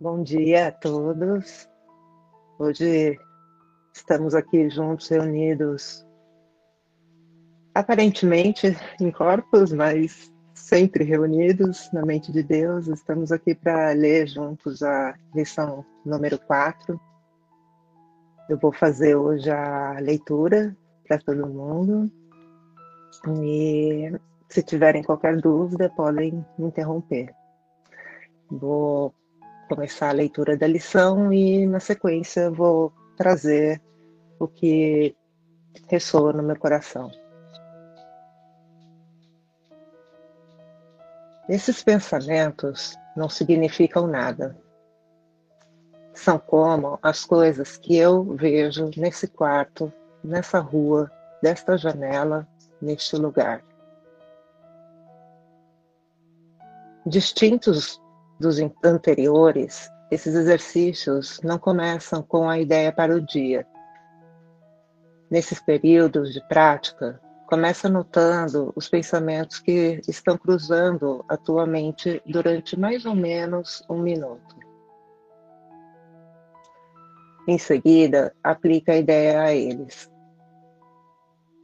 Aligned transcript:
Bom 0.00 0.22
dia 0.22 0.68
a 0.68 0.70
todos. 0.70 1.68
Hoje 2.56 3.18
estamos 3.92 4.32
aqui 4.32 4.70
juntos, 4.70 5.08
reunidos, 5.08 6.06
aparentemente 7.74 8.76
em 9.00 9.10
corpos, 9.10 9.72
mas 9.72 10.32
sempre 10.54 11.02
reunidos 11.02 11.90
na 11.92 12.06
mente 12.06 12.30
de 12.30 12.44
Deus. 12.44 12.86
Estamos 12.86 13.32
aqui 13.32 13.56
para 13.56 13.90
ler 13.90 14.28
juntos 14.28 14.84
a 14.84 15.16
lição 15.34 15.84
número 16.06 16.38
4. 16.46 17.00
Eu 18.48 18.56
vou 18.56 18.72
fazer 18.72 19.16
hoje 19.16 19.50
a 19.50 19.98
leitura 19.98 20.76
para 21.08 21.18
todo 21.18 21.48
mundo. 21.48 22.08
E 23.42 24.12
se 24.48 24.62
tiverem 24.62 25.02
qualquer 25.02 25.40
dúvida, 25.40 25.90
podem 25.90 26.46
me 26.56 26.66
interromper. 26.66 27.34
Vou 28.48 29.12
começar 29.68 30.08
a 30.08 30.12
leitura 30.12 30.56
da 30.56 30.66
lição 30.66 31.32
e, 31.32 31.66
na 31.66 31.78
sequência, 31.78 32.50
vou 32.50 32.92
trazer 33.16 33.80
o 34.38 34.48
que 34.48 35.14
ressoa 35.86 36.32
no 36.32 36.42
meu 36.42 36.58
coração. 36.58 37.10
Esses 41.48 41.82
pensamentos 41.82 42.96
não 43.16 43.28
significam 43.28 44.06
nada. 44.06 44.56
São 46.14 46.38
como 46.38 46.98
as 47.02 47.24
coisas 47.24 47.76
que 47.76 47.96
eu 47.96 48.24
vejo 48.34 48.90
nesse 48.96 49.28
quarto, 49.28 49.92
nessa 50.22 50.58
rua, 50.58 51.10
desta 51.42 51.78
janela, 51.78 52.46
neste 52.82 53.16
lugar. 53.16 53.64
Distintos 57.06 58.00
dos 58.38 58.58
anteriores, 58.84 59.90
esses 60.10 60.34
exercícios 60.34 61.40
não 61.42 61.58
começam 61.58 62.22
com 62.22 62.48
a 62.48 62.58
ideia 62.58 62.92
para 62.92 63.14
o 63.14 63.20
dia. 63.20 63.66
Nesses 65.30 65.60
períodos 65.60 66.32
de 66.32 66.40
prática, 66.48 67.20
começa 67.46 67.88
notando 67.88 68.72
os 68.74 68.88
pensamentos 68.88 69.58
que 69.58 70.00
estão 70.08 70.36
cruzando 70.36 71.24
a 71.28 71.36
tua 71.36 71.66
mente 71.66 72.22
durante 72.26 72.78
mais 72.78 73.04
ou 73.04 73.14
menos 73.14 73.82
um 73.88 73.98
minuto. 73.98 74.56
Em 77.46 77.58
seguida, 77.58 78.34
aplica 78.42 78.92
a 78.92 78.96
ideia 78.96 79.42
a 79.42 79.54
eles. 79.54 80.10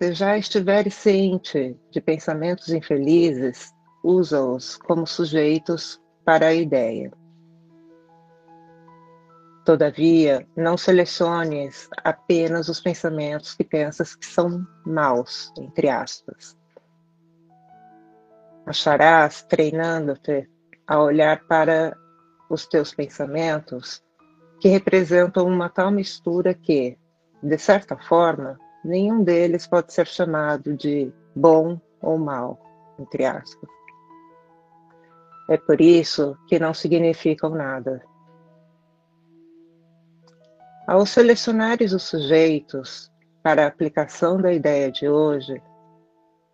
Se 0.03 0.13
já 0.13 0.37
estiveres 0.37 0.95
ciente 0.95 1.79
de 1.91 2.01
pensamentos 2.01 2.71
infelizes, 2.71 3.73
usa-os 4.03 4.77
como 4.77 5.07
sujeitos 5.07 6.01
para 6.25 6.49
a 6.49 6.55
ideia. 6.55 7.13
Todavia, 9.65 10.47
não 10.55 10.77
seleciones 10.77 11.89
apenas 12.03 12.69
os 12.69 12.81
pensamentos 12.81 13.55
que 13.55 13.65
pensas 13.65 14.15
que 14.15 14.27
são 14.27 14.67
maus, 14.85 15.53
entre 15.59 15.89
aspas. 15.89 16.57
Acharás, 18.67 19.43
treinando-te 19.43 20.51
a 20.87 21.01
olhar 21.01 21.45
para 21.47 21.97
os 22.51 22.67
teus 22.67 22.95
pensamentos, 22.95 24.03
que 24.61 24.69
representam 24.69 25.47
uma 25.47 25.69
tal 25.69 25.91
mistura 25.91 26.55
que, 26.55 26.99
de 27.43 27.59
certa 27.59 27.97
forma, 27.97 28.59
nenhum 28.85 29.25
deles 29.25 29.67
pode 29.67 29.93
ser 29.93 30.07
chamado 30.07 30.75
de 30.77 31.13
bom 31.35 31.81
ou 32.03 32.19
mal, 32.19 32.61
entre 32.99 33.25
aspas. 33.25 33.69
É 35.49 35.57
por 35.57 35.81
isso 35.81 36.37
que 36.49 36.59
não 36.59 36.73
significam 36.73 37.51
nada. 37.51 38.03
Ao 40.87 41.05
selecionares 41.07 41.93
os 41.93 42.03
sujeitos 42.03 43.11
para 43.43 43.65
a 43.65 43.69
aplicação 43.69 44.41
da 44.41 44.53
ideia 44.53 44.91
de 44.91 45.09
hoje, 45.09 45.63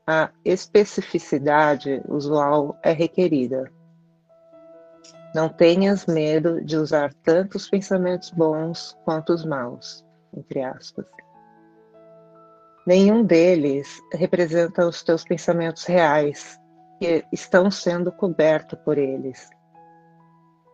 a 0.07 0.31
especificidade 0.45 2.03
usual 2.09 2.77
é 2.83 2.93
requerida. 2.93 3.71
Não 5.33 5.49
tenhas 5.49 6.07
medo 6.07 6.65
de 6.65 6.77
usar 6.77 7.15
tanto 7.23 7.57
os 7.57 7.69
pensamentos 7.69 8.31
bons 8.31 8.99
quanto 9.05 9.33
os 9.33 9.45
maus, 9.45 10.05
entre 10.37 10.63
aspas. 10.63 11.07
Nenhum 12.85 13.23
deles 13.23 14.01
representa 14.13 14.87
os 14.87 15.03
teus 15.03 15.23
pensamentos 15.23 15.85
reais, 15.85 16.59
que 17.01 17.25
estão 17.33 17.71
sendo 17.71 18.13
cobertos 18.13 18.79
por 18.85 18.99
eles. 18.99 19.49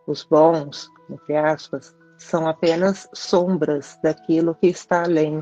Os 0.05 0.25
bons, 0.25 0.89
entre 1.09 1.37
aspas, 1.37 1.95
são 2.17 2.45
apenas 2.47 3.09
sombras 3.13 3.97
daquilo 4.03 4.53
que 4.53 4.67
está 4.67 5.03
além. 5.03 5.41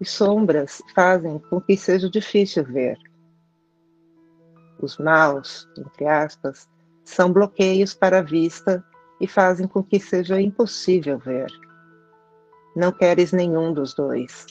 E 0.00 0.04
sombras 0.04 0.82
fazem 0.94 1.38
com 1.38 1.60
que 1.60 1.76
seja 1.76 2.10
difícil 2.10 2.64
ver. 2.64 2.98
Os 4.80 4.98
maus, 4.98 5.68
entre 5.78 6.06
aspas, 6.06 6.68
são 7.04 7.32
bloqueios 7.32 7.94
para 7.94 8.18
a 8.18 8.22
vista 8.22 8.84
e 9.20 9.28
fazem 9.28 9.68
com 9.68 9.82
que 9.82 10.00
seja 10.00 10.40
impossível 10.40 11.18
ver. 11.18 11.50
Não 12.74 12.90
queres 12.90 13.32
nenhum 13.32 13.72
dos 13.72 13.94
dois. 13.94 14.44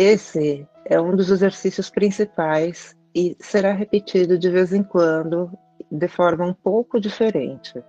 Esse 0.00 0.64
é 0.84 1.00
um 1.00 1.16
dos 1.16 1.28
exercícios 1.28 1.90
principais 1.90 2.96
e 3.12 3.36
será 3.40 3.72
repetido 3.72 4.38
de 4.38 4.48
vez 4.48 4.72
em 4.72 4.84
quando 4.84 5.50
de 5.90 6.06
forma 6.06 6.46
um 6.46 6.54
pouco 6.54 7.00
diferente. 7.00 7.82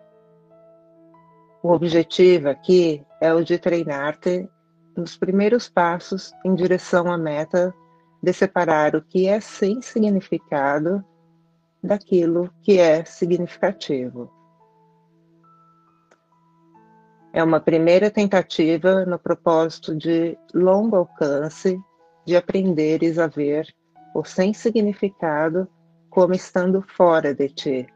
O 1.62 1.72
objetivo 1.72 2.50
aqui 2.50 3.06
é 3.22 3.32
o 3.32 3.44
de 3.44 3.60
treinar-te 3.60 4.50
nos 4.98 5.16
primeiros 5.16 5.70
passos 5.70 6.34
em 6.44 6.56
direção 6.56 7.12
à 7.12 7.16
meta 7.16 7.72
de 8.24 8.34
separar 8.34 8.96
o 8.96 9.04
que 9.04 9.28
é 9.28 9.40
sem 9.40 9.80
significado 9.80 11.06
daquilo 11.84 12.52
que 12.64 12.80
é 12.80 13.06
significativo. 13.06 14.32
É 17.32 17.44
uma 17.44 17.60
primeira 17.60 18.10
tentativa 18.10 19.06
no 19.06 19.20
propósito 19.20 19.96
de 19.96 20.36
longo 20.56 20.96
alcance 20.96 21.80
de 22.30 22.38
aprenderes 22.38 23.18
a 23.18 23.26
ver 23.26 23.68
o 24.14 24.24
sem 24.24 24.54
significado 24.54 25.68
como 26.12 26.36
estando 26.36 26.80
fora 26.96 27.34
de 27.34 27.50
ti 27.50 27.88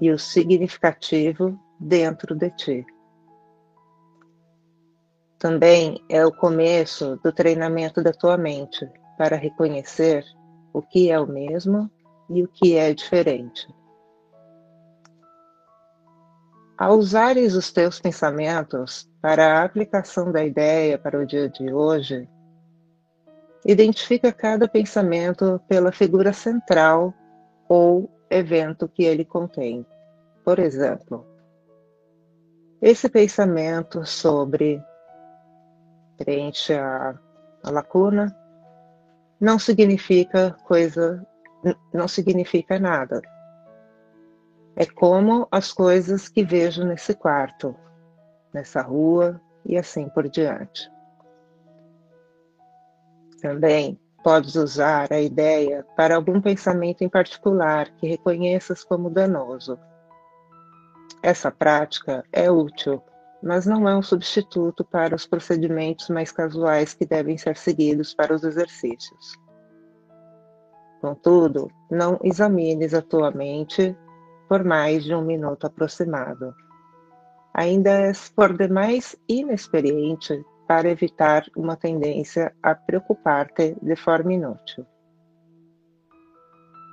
e 0.00 0.12
o 0.12 0.18
significativo 0.18 1.58
dentro 1.80 2.36
de 2.36 2.50
ti. 2.52 2.86
Também 5.40 6.00
é 6.08 6.24
o 6.24 6.30
começo 6.30 7.16
do 7.16 7.32
treinamento 7.32 8.00
da 8.00 8.12
tua 8.12 8.36
mente 8.36 8.88
para 9.16 9.34
reconhecer 9.34 10.24
o 10.72 10.80
que 10.80 11.10
é 11.10 11.18
o 11.18 11.26
mesmo 11.26 11.90
e 12.30 12.44
o 12.44 12.48
que 12.48 12.76
é 12.76 12.94
diferente. 12.94 13.66
Ao 16.78 16.96
usares 16.96 17.56
os 17.56 17.72
teus 17.72 17.98
pensamentos 17.98 19.10
para 19.20 19.58
a 19.58 19.64
aplicação 19.64 20.30
da 20.30 20.44
ideia 20.44 20.96
para 20.96 21.18
o 21.18 21.26
dia 21.26 21.48
de 21.48 21.72
hoje, 21.72 22.28
Identifica 23.64 24.32
cada 24.32 24.68
pensamento 24.68 25.60
pela 25.68 25.92
figura 25.92 26.32
central 26.32 27.12
ou 27.68 28.10
evento 28.30 28.88
que 28.88 29.04
ele 29.04 29.24
contém. 29.24 29.84
Por 30.44 30.58
exemplo, 30.58 31.26
esse 32.80 33.08
pensamento 33.08 34.06
sobre 34.06 34.82
preenche 36.16 36.74
a, 36.74 37.18
a 37.64 37.70
lacuna 37.70 38.34
não 39.40 39.58
significa 39.58 40.52
coisa, 40.64 41.26
não 41.92 42.08
significa 42.08 42.78
nada. 42.78 43.20
É 44.76 44.86
como 44.86 45.48
as 45.50 45.72
coisas 45.72 46.28
que 46.28 46.44
vejo 46.44 46.84
nesse 46.84 47.14
quarto, 47.14 47.74
nessa 48.54 48.80
rua 48.80 49.40
e 49.64 49.76
assim 49.76 50.08
por 50.08 50.28
diante. 50.28 50.88
Também 53.40 53.98
podes 54.22 54.56
usar 54.56 55.12
a 55.12 55.20
ideia 55.20 55.86
para 55.96 56.16
algum 56.16 56.40
pensamento 56.40 57.02
em 57.02 57.08
particular 57.08 57.88
que 57.96 58.06
reconheças 58.06 58.82
como 58.84 59.10
danoso. 59.10 59.78
Essa 61.22 61.50
prática 61.50 62.24
é 62.32 62.50
útil, 62.50 63.02
mas 63.42 63.66
não 63.66 63.88
é 63.88 63.96
um 63.96 64.02
substituto 64.02 64.84
para 64.84 65.14
os 65.14 65.26
procedimentos 65.26 66.08
mais 66.08 66.32
casuais 66.32 66.94
que 66.94 67.06
devem 67.06 67.38
ser 67.38 67.56
seguidos 67.56 68.14
para 68.14 68.34
os 68.34 68.42
exercícios. 68.42 69.38
Contudo, 71.00 71.70
não 71.90 72.18
examines 72.24 72.92
a 72.92 73.00
tua 73.00 73.30
mente 73.30 73.96
por 74.48 74.64
mais 74.64 75.04
de 75.04 75.14
um 75.14 75.22
minuto 75.22 75.66
aproximado. 75.66 76.54
Ainda 77.54 77.90
és 77.90 78.28
por 78.28 78.56
demais 78.56 79.16
inexperiente 79.28 80.44
para 80.68 80.90
evitar 80.90 81.46
uma 81.56 81.76
tendência 81.76 82.54
a 82.62 82.74
preocupar-te 82.74 83.74
de 83.80 83.96
forma 83.96 84.34
inútil. 84.34 84.86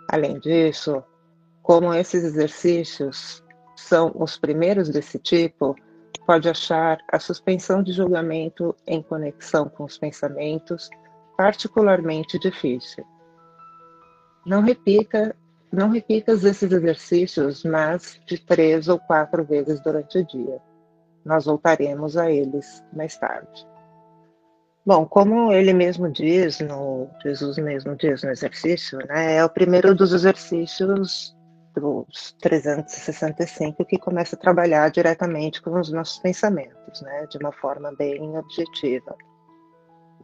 Além 0.09 0.39
disso, 0.39 1.03
como 1.61 1.93
esses 1.93 2.23
exercícios 2.23 3.43
são 3.75 4.13
os 4.15 4.37
primeiros 4.37 4.87
desse 4.87 5.19
tipo, 5.19 5.75
pode 6.25 6.47
achar 6.47 6.99
a 7.11 7.19
suspensão 7.19 7.83
de 7.83 7.91
julgamento 7.91 8.73
em 8.87 9.03
conexão 9.03 9.67
com 9.67 9.83
os 9.83 9.97
pensamentos 9.97 10.89
particularmente 11.37 12.39
difícil. 12.39 13.05
Não 14.45 14.61
repita, 14.61 15.35
não 15.69 15.89
repita 15.89 16.31
esses 16.31 16.71
exercícios 16.71 17.65
mais 17.65 18.21
de 18.25 18.39
três 18.39 18.87
ou 18.87 18.97
quatro 18.99 19.43
vezes 19.43 19.81
durante 19.81 20.19
o 20.19 20.25
dia. 20.25 20.61
Nós 21.25 21.45
voltaremos 21.45 22.15
a 22.15 22.29
eles 22.29 22.83
mais 22.93 23.17
tarde. 23.17 23.67
Bom, 24.85 25.03
como 25.07 25.51
ele 25.51 25.73
mesmo 25.73 26.11
diz, 26.11 26.59
no, 26.59 27.09
Jesus 27.23 27.57
mesmo 27.57 27.95
diz 27.95 28.21
no 28.21 28.29
exercício, 28.29 28.99
né, 29.07 29.37
é 29.37 29.43
o 29.43 29.49
primeiro 29.49 29.95
dos 29.95 30.13
exercícios 30.13 31.35
dos 31.73 32.35
365 32.39 33.83
que 33.83 33.97
começa 33.97 34.35
a 34.35 34.39
trabalhar 34.39 34.89
diretamente 34.91 35.59
com 35.61 35.79
os 35.79 35.91
nossos 35.91 36.19
pensamentos, 36.19 37.01
né, 37.01 37.25
de 37.31 37.39
uma 37.39 37.51
forma 37.51 37.91
bem 37.97 38.37
objetiva, 38.37 39.15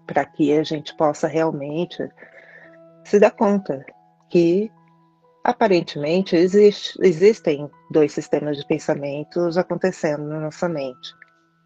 para 0.06 0.26
que 0.26 0.56
a 0.56 0.64
gente 0.64 0.96
possa 0.96 1.28
realmente 1.28 2.08
se 3.04 3.20
dar 3.20 3.32
conta 3.32 3.84
que 4.30 4.72
aparentemente 5.44 6.36
existe, 6.36 6.98
existem 7.02 7.70
dois 7.90 8.12
sistemas 8.12 8.58
de 8.58 8.68
pensamentos 8.68 9.58
acontecendo 9.58 10.24
na 10.24 10.40
nossa 10.40 10.70
mente. 10.70 11.14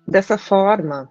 Dessa 0.07 0.37
forma, 0.37 1.09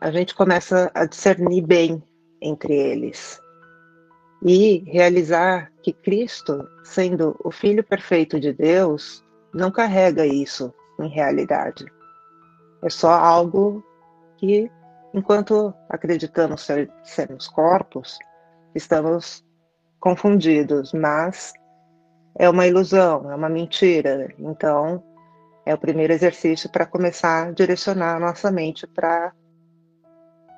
a 0.00 0.10
gente 0.10 0.34
começa 0.34 0.90
a 0.94 1.06
discernir 1.06 1.62
bem 1.62 2.02
entre 2.40 2.74
eles 2.74 3.40
e 4.42 4.84
realizar 4.86 5.72
que 5.82 5.92
Cristo, 5.92 6.68
sendo 6.84 7.36
o 7.42 7.50
Filho 7.50 7.82
perfeito 7.82 8.38
de 8.38 8.52
Deus, 8.52 9.24
não 9.54 9.70
carrega 9.70 10.26
isso 10.26 10.72
em 11.00 11.08
realidade. 11.08 11.86
É 12.82 12.90
só 12.90 13.12
algo 13.12 13.82
que, 14.36 14.70
enquanto 15.14 15.72
acreditamos 15.88 16.62
ser, 16.62 16.92
sermos 17.02 17.48
corpos, 17.48 18.18
estamos 18.74 19.45
confundidos, 20.06 20.92
mas 20.92 21.52
é 22.38 22.48
uma 22.48 22.64
ilusão, 22.64 23.28
é 23.28 23.34
uma 23.34 23.48
mentira. 23.48 24.32
Então, 24.38 25.02
é 25.64 25.74
o 25.74 25.78
primeiro 25.78 26.12
exercício 26.12 26.70
para 26.70 26.86
começar 26.86 27.48
a 27.48 27.50
direcionar 27.50 28.14
a 28.14 28.20
nossa 28.20 28.48
mente 28.52 28.86
para 28.86 29.32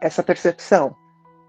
essa 0.03 0.23
percepção. 0.23 0.95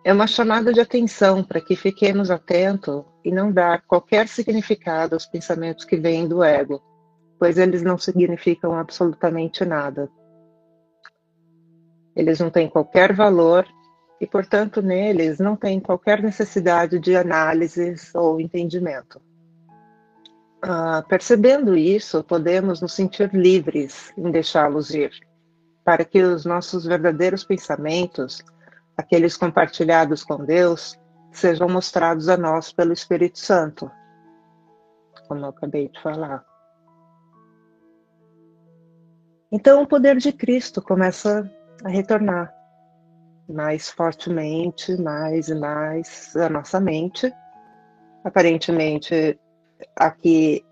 É 0.06 0.14
uma 0.14 0.28
chamada 0.28 0.72
de 0.72 0.80
atenção 0.80 1.44
para 1.44 1.60
que 1.60 1.76
fiquemos 1.76 2.32
atentos 2.32 3.04
e 3.22 3.34
não 3.34 3.52
dar 3.52 3.82
qualquer 3.82 4.30
significado 4.30 5.14
aos 5.14 5.26
pensamentos 5.26 5.84
que 5.84 5.98
vêm 5.98 6.26
do 6.26 6.42
ego, 6.42 6.82
pois 7.38 7.58
eles 7.58 7.84
não 7.84 7.98
significam 7.98 8.76
absolutamente 8.76 9.66
nada. 9.66 10.10
Eles 12.16 12.40
não 12.40 12.50
têm 12.50 12.70
qualquer 12.70 13.14
valor 13.14 13.68
e, 14.20 14.28
portanto, 14.28 14.82
neles 14.82 15.40
não 15.40 15.56
tem 15.56 15.80
qualquer 15.80 16.22
necessidade 16.22 17.00
de 17.00 17.16
análise 17.16 17.96
ou 18.14 18.40
entendimento. 18.40 19.22
Ah, 20.62 21.04
percebendo 21.08 21.76
isso, 21.78 22.22
podemos 22.24 22.82
nos 22.82 22.94
sentir 22.94 23.34
livres 23.34 24.14
em 24.18 24.30
deixá-los 24.30 24.94
ir 24.94 25.12
para 25.86 26.04
que 26.04 26.22
os 26.22 26.46
nossos 26.46 26.86
verdadeiros 26.86 27.46
pensamentos, 27.46 28.44
aqueles 28.98 29.38
compartilhados 29.38 30.24
com 30.24 30.44
Deus, 30.44 31.00
sejam 31.32 31.70
mostrados 31.70 32.28
a 32.28 32.36
nós 32.36 32.74
pelo 32.74 32.92
Espírito 32.92 33.40
Santo, 33.40 33.90
como 35.28 35.46
eu 35.46 35.50
acabei 35.50 35.88
de 35.88 36.02
falar. 36.02 36.44
Então, 39.52 39.82
o 39.82 39.88
poder 39.88 40.18
de 40.18 40.32
Cristo 40.32 40.82
começa 40.82 41.50
a 41.84 41.90
retornar 41.90 42.54
mais 43.50 43.90
fortemente, 43.90 44.96
mais 45.02 45.50
e 45.50 45.56
mais 45.56 46.36
à 46.36 46.50
nossa 46.50 46.80
mente. 46.80 47.32
Aparentemente, 48.24 49.40
aqui 49.96 50.64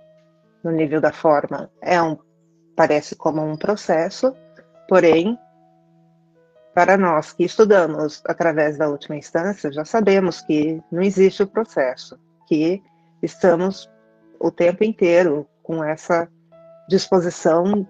no 0.64 0.72
nível 0.72 1.02
da 1.02 1.12
forma, 1.12 1.70
é 1.82 2.02
um 2.02 2.18
parece 2.76 3.16
como 3.16 3.42
um 3.42 3.58
processo, 3.58 4.36
Porém, 4.88 5.38
para 6.74 6.98
nós 6.98 7.34
que 7.34 7.44
estudamos 7.44 8.22
através 8.26 8.78
da 8.78 8.88
última 8.88 9.18
instância, 9.18 9.72
já 9.72 9.84
sabemos 9.84 10.42
que 10.42 10.82
não 10.92 11.02
existe 11.02 11.44
o 11.44 11.48
processo, 11.48 12.18
que 12.48 12.82
estamos 13.22 13.90
o 14.40 14.50
tempo 14.50 14.84
inteiro 14.84 15.46
com 15.62 15.84
essa 15.84 16.30
disposição 16.88 17.86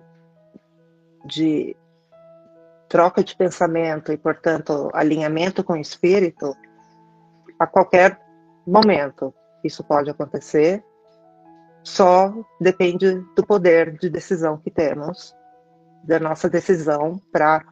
de 1.26 1.76
troca 2.90 3.24
de 3.24 3.36
pensamento 3.36 4.12
e, 4.12 4.18
portanto, 4.18 4.90
alinhamento 4.94 5.64
com 5.64 5.74
o 5.74 5.78
espírito 5.78 6.56
a 7.60 7.68
qualquer 7.68 8.20
momento. 8.66 9.34
Isso 9.64 9.84
pode 9.84 10.10
acontecer, 10.10 10.84
só 11.84 12.34
depende 12.60 13.16
do 13.36 13.46
poder 13.46 13.98
de 13.98 14.10
decisão 14.10 14.58
que 14.58 14.70
temos 14.70 15.36
da 16.04 16.20
nossa 16.20 16.50
decisão 16.50 17.20
para 17.32 17.66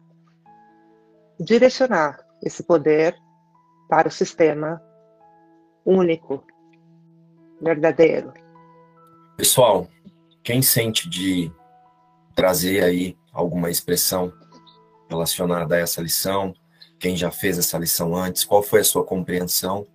direcionar 1.38 2.18
esse 2.42 2.62
poder 2.62 3.16
para 3.88 4.08
o 4.08 4.10
sistema 4.10 4.82
único, 5.84 6.44
verdadeiro. 7.60 8.32
Pessoal, 9.36 9.86
quem 10.42 10.60
sente 10.60 11.08
de 11.08 11.52
trazer 12.34 12.82
aí 12.82 13.16
alguma 13.32 13.70
expressão 13.70 14.32
relacionada 15.08 15.74
a 15.74 15.78
essa 15.78 16.00
lição? 16.00 16.54
Quem 16.98 17.16
já 17.16 17.30
fez 17.30 17.58
essa 17.58 17.78
lição 17.78 18.14
antes? 18.14 18.44
Qual 18.44 18.62
foi 18.62 18.80
a 18.80 18.84
sua 18.84 19.04
compreensão 19.04 19.86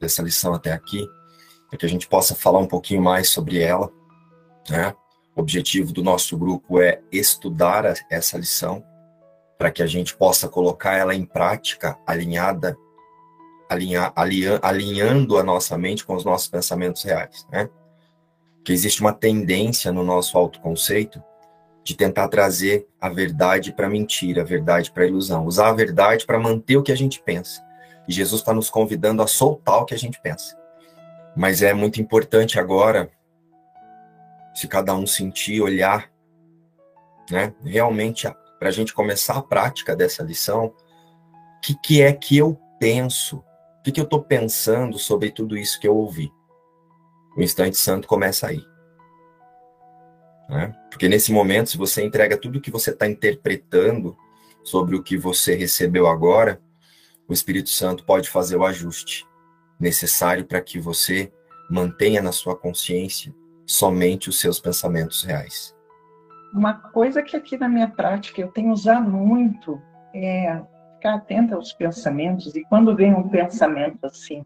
dessa 0.00 0.22
lição 0.22 0.54
até 0.54 0.72
aqui? 0.72 1.06
Para 1.68 1.78
que 1.78 1.86
a 1.86 1.88
gente 1.88 2.08
possa 2.08 2.34
falar 2.34 2.58
um 2.58 2.66
pouquinho 2.66 3.02
mais 3.02 3.28
sobre 3.28 3.60
ela, 3.60 3.90
né? 4.68 4.94
O 5.36 5.40
objetivo 5.40 5.92
do 5.92 6.02
nosso 6.02 6.36
grupo 6.36 6.80
é 6.80 7.00
estudar 7.12 7.84
essa 8.10 8.36
lição 8.36 8.84
para 9.56 9.70
que 9.70 9.82
a 9.82 9.86
gente 9.86 10.16
possa 10.16 10.48
colocar 10.48 10.94
ela 10.94 11.14
em 11.14 11.24
prática, 11.24 11.96
alinhada, 12.06 12.76
alinha, 13.68 14.12
alinha, 14.16 14.58
alinhando 14.62 15.36
a 15.36 15.42
nossa 15.42 15.76
mente 15.78 16.04
com 16.04 16.14
os 16.14 16.24
nossos 16.24 16.48
pensamentos 16.48 17.02
reais, 17.02 17.46
né? 17.52 17.68
Que 18.64 18.72
existe 18.72 19.00
uma 19.00 19.12
tendência 19.12 19.92
no 19.92 20.02
nosso 20.02 20.36
autoconceito 20.36 21.22
de 21.88 21.96
tentar 21.96 22.28
trazer 22.28 22.86
a 23.00 23.08
verdade 23.08 23.72
para 23.72 23.86
a 23.86 23.90
mentira, 23.90 24.42
a 24.42 24.44
verdade 24.44 24.90
para 24.90 25.04
a 25.04 25.06
ilusão, 25.06 25.46
usar 25.46 25.70
a 25.70 25.72
verdade 25.72 26.26
para 26.26 26.38
manter 26.38 26.76
o 26.76 26.82
que 26.82 26.92
a 26.92 26.94
gente 26.94 27.18
pensa. 27.18 27.64
E 28.06 28.12
Jesus 28.12 28.42
está 28.42 28.52
nos 28.52 28.68
convidando 28.68 29.22
a 29.22 29.26
soltar 29.26 29.78
o 29.78 29.86
que 29.86 29.94
a 29.94 29.98
gente 29.98 30.20
pensa. 30.20 30.54
Mas 31.34 31.62
é 31.62 31.72
muito 31.72 31.98
importante 31.98 32.60
agora 32.60 33.10
se 34.54 34.68
cada 34.68 34.94
um 34.94 35.06
sentir, 35.06 35.62
olhar, 35.62 36.12
né? 37.30 37.54
Realmente, 37.64 38.30
para 38.58 38.68
a 38.68 38.72
gente 38.72 38.92
começar 38.92 39.38
a 39.38 39.42
prática 39.42 39.96
dessa 39.96 40.22
lição, 40.22 40.66
o 40.66 41.60
que, 41.62 41.74
que 41.74 42.02
é 42.02 42.12
que 42.12 42.36
eu 42.36 42.60
penso? 42.78 43.38
O 43.78 43.82
que, 43.82 43.92
que 43.92 44.00
eu 44.00 44.04
estou 44.04 44.22
pensando 44.22 44.98
sobre 44.98 45.30
tudo 45.30 45.56
isso 45.56 45.80
que 45.80 45.88
eu 45.88 45.96
ouvi? 45.96 46.30
O 47.34 47.40
instante 47.40 47.78
santo 47.78 48.06
começa 48.06 48.46
aí. 48.46 48.62
Né? 50.48 50.74
Porque 50.90 51.08
nesse 51.08 51.30
momento, 51.30 51.70
se 51.70 51.76
você 51.76 52.02
entrega 52.04 52.36
tudo 52.36 52.60
que 52.60 52.70
você 52.70 52.90
está 52.90 53.06
interpretando 53.06 54.16
sobre 54.64 54.96
o 54.96 55.02
que 55.02 55.16
você 55.16 55.54
recebeu 55.54 56.06
agora, 56.06 56.60
o 57.28 57.32
Espírito 57.32 57.68
Santo 57.68 58.04
pode 58.04 58.30
fazer 58.30 58.56
o 58.56 58.64
ajuste 58.64 59.26
necessário 59.78 60.44
para 60.44 60.60
que 60.60 60.78
você 60.78 61.32
mantenha 61.70 62.22
na 62.22 62.32
sua 62.32 62.56
consciência 62.56 63.34
somente 63.66 64.30
os 64.30 64.40
seus 64.40 64.58
pensamentos 64.58 65.22
reais. 65.22 65.76
Uma 66.52 66.72
coisa 66.72 67.22
que 67.22 67.36
aqui 67.36 67.58
na 67.58 67.68
minha 67.68 67.88
prática 67.88 68.40
eu 68.40 68.48
tenho 68.48 68.72
usado 68.72 69.10
muito 69.10 69.80
é 70.14 70.62
ficar 70.94 71.14
atenta 71.14 71.54
aos 71.54 71.72
pensamentos 71.72 72.56
e 72.56 72.64
quando 72.64 72.96
vem 72.96 73.14
um 73.14 73.28
pensamento 73.28 74.04
assim, 74.04 74.44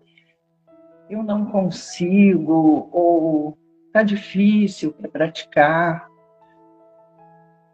eu 1.09 1.23
não 1.23 1.47
consigo 1.47 2.89
ou 2.91 3.57
tá 3.93 4.03
difícil 4.03 4.93
para 4.93 5.09
praticar, 5.09 6.09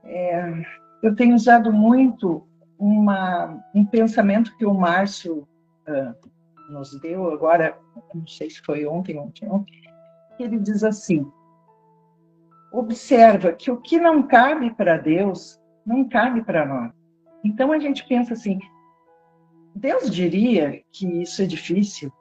é, 0.04 0.62
eu 1.02 1.14
tenho 1.14 1.34
usado 1.34 1.72
muito 1.72 2.46
uma, 2.78 3.62
um 3.74 3.84
pensamento 3.84 4.56
que 4.56 4.64
o 4.64 4.74
Márcio 4.74 5.46
uh, 5.86 6.72
nos 6.72 6.98
deu 7.00 7.30
agora, 7.30 7.78
não 8.14 8.26
sei 8.26 8.50
se 8.50 8.60
foi 8.62 8.86
ontem, 8.86 9.18
ontem, 9.18 9.48
ontem, 9.48 9.82
ele 10.38 10.58
diz 10.58 10.84
assim: 10.84 11.30
observa 12.72 13.52
que 13.52 13.70
o 13.70 13.80
que 13.80 13.98
não 13.98 14.22
cabe 14.22 14.70
para 14.74 14.96
Deus 14.96 15.60
não 15.84 16.08
cabe 16.08 16.42
para 16.42 16.66
nós. 16.66 16.92
Então 17.44 17.72
a 17.72 17.78
gente 17.78 18.06
pensa 18.06 18.34
assim: 18.34 18.58
Deus 19.74 20.10
diria 20.10 20.82
que 20.92 21.22
isso 21.22 21.42
é 21.42 21.46
difícil. 21.46 22.12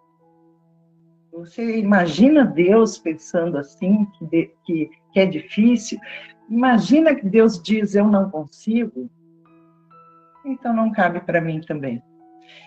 Você 1.37 1.77
imagina 1.77 2.43
Deus 2.43 2.97
pensando 2.97 3.59
assim, 3.59 4.05
que, 4.17 4.25
de, 4.25 4.51
que, 4.65 4.89
que 5.13 5.19
é 5.19 5.25
difícil? 5.27 5.99
Imagina 6.49 7.13
que 7.13 7.29
Deus 7.29 7.61
diz: 7.61 7.93
Eu 7.93 8.07
não 8.07 8.31
consigo? 8.31 9.07
Então 10.43 10.73
não 10.73 10.91
cabe 10.91 11.19
para 11.19 11.39
mim 11.39 11.61
também. 11.61 12.01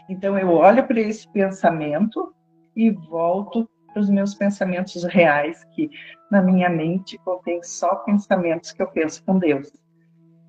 Então 0.09 0.39
eu 0.39 0.50
olho 0.50 0.87
para 0.87 1.00
esse 1.00 1.29
pensamento 1.33 2.33
e 2.77 2.91
volto 2.91 3.69
para 3.93 4.03
os 4.03 4.09
meus 4.09 4.35
pensamentos 4.37 5.03
reais, 5.03 5.65
que 5.75 5.91
na 6.31 6.41
minha 6.41 6.71
mente 6.71 7.19
contém 7.25 7.61
só 7.65 7.97
pensamentos 7.97 8.71
que 8.71 8.81
eu 8.81 8.87
penso 8.87 9.25
com 9.25 9.37
Deus. 9.37 9.73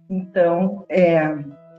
Então, 0.08 0.86
é, 0.88 1.28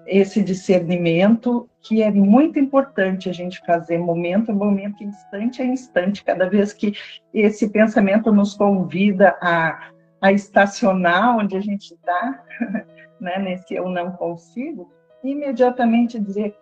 esse 0.06 0.42
discernimento 0.42 1.68
que 1.80 2.02
é 2.02 2.10
muito 2.10 2.58
importante 2.58 3.28
a 3.28 3.32
gente 3.32 3.60
fazer 3.64 3.98
momento 3.98 4.50
a 4.50 4.54
momento, 4.54 5.02
instante 5.02 5.62
a 5.62 5.64
instante, 5.64 6.24
cada 6.24 6.48
vez 6.48 6.72
que 6.72 6.94
esse 7.32 7.68
pensamento 7.68 8.32
nos 8.32 8.54
convida 8.54 9.36
a, 9.40 9.90
a 10.20 10.32
estacionar 10.32 11.36
onde 11.36 11.56
a 11.56 11.60
gente 11.60 11.94
está, 11.94 12.44
né, 13.20 13.38
nesse 13.38 13.74
eu 13.74 13.88
não 13.88 14.12
consigo, 14.12 14.90
imediatamente 15.22 16.18
dizer, 16.18 16.56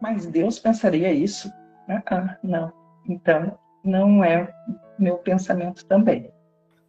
mas 0.00 0.26
Deus 0.26 0.58
pensaria 0.58 1.12
isso? 1.12 1.50
Ah, 1.88 2.36
não. 2.42 2.72
Então, 3.08 3.58
não 3.84 4.24
é 4.24 4.52
meu 4.98 5.16
pensamento 5.18 5.84
também. 5.86 6.30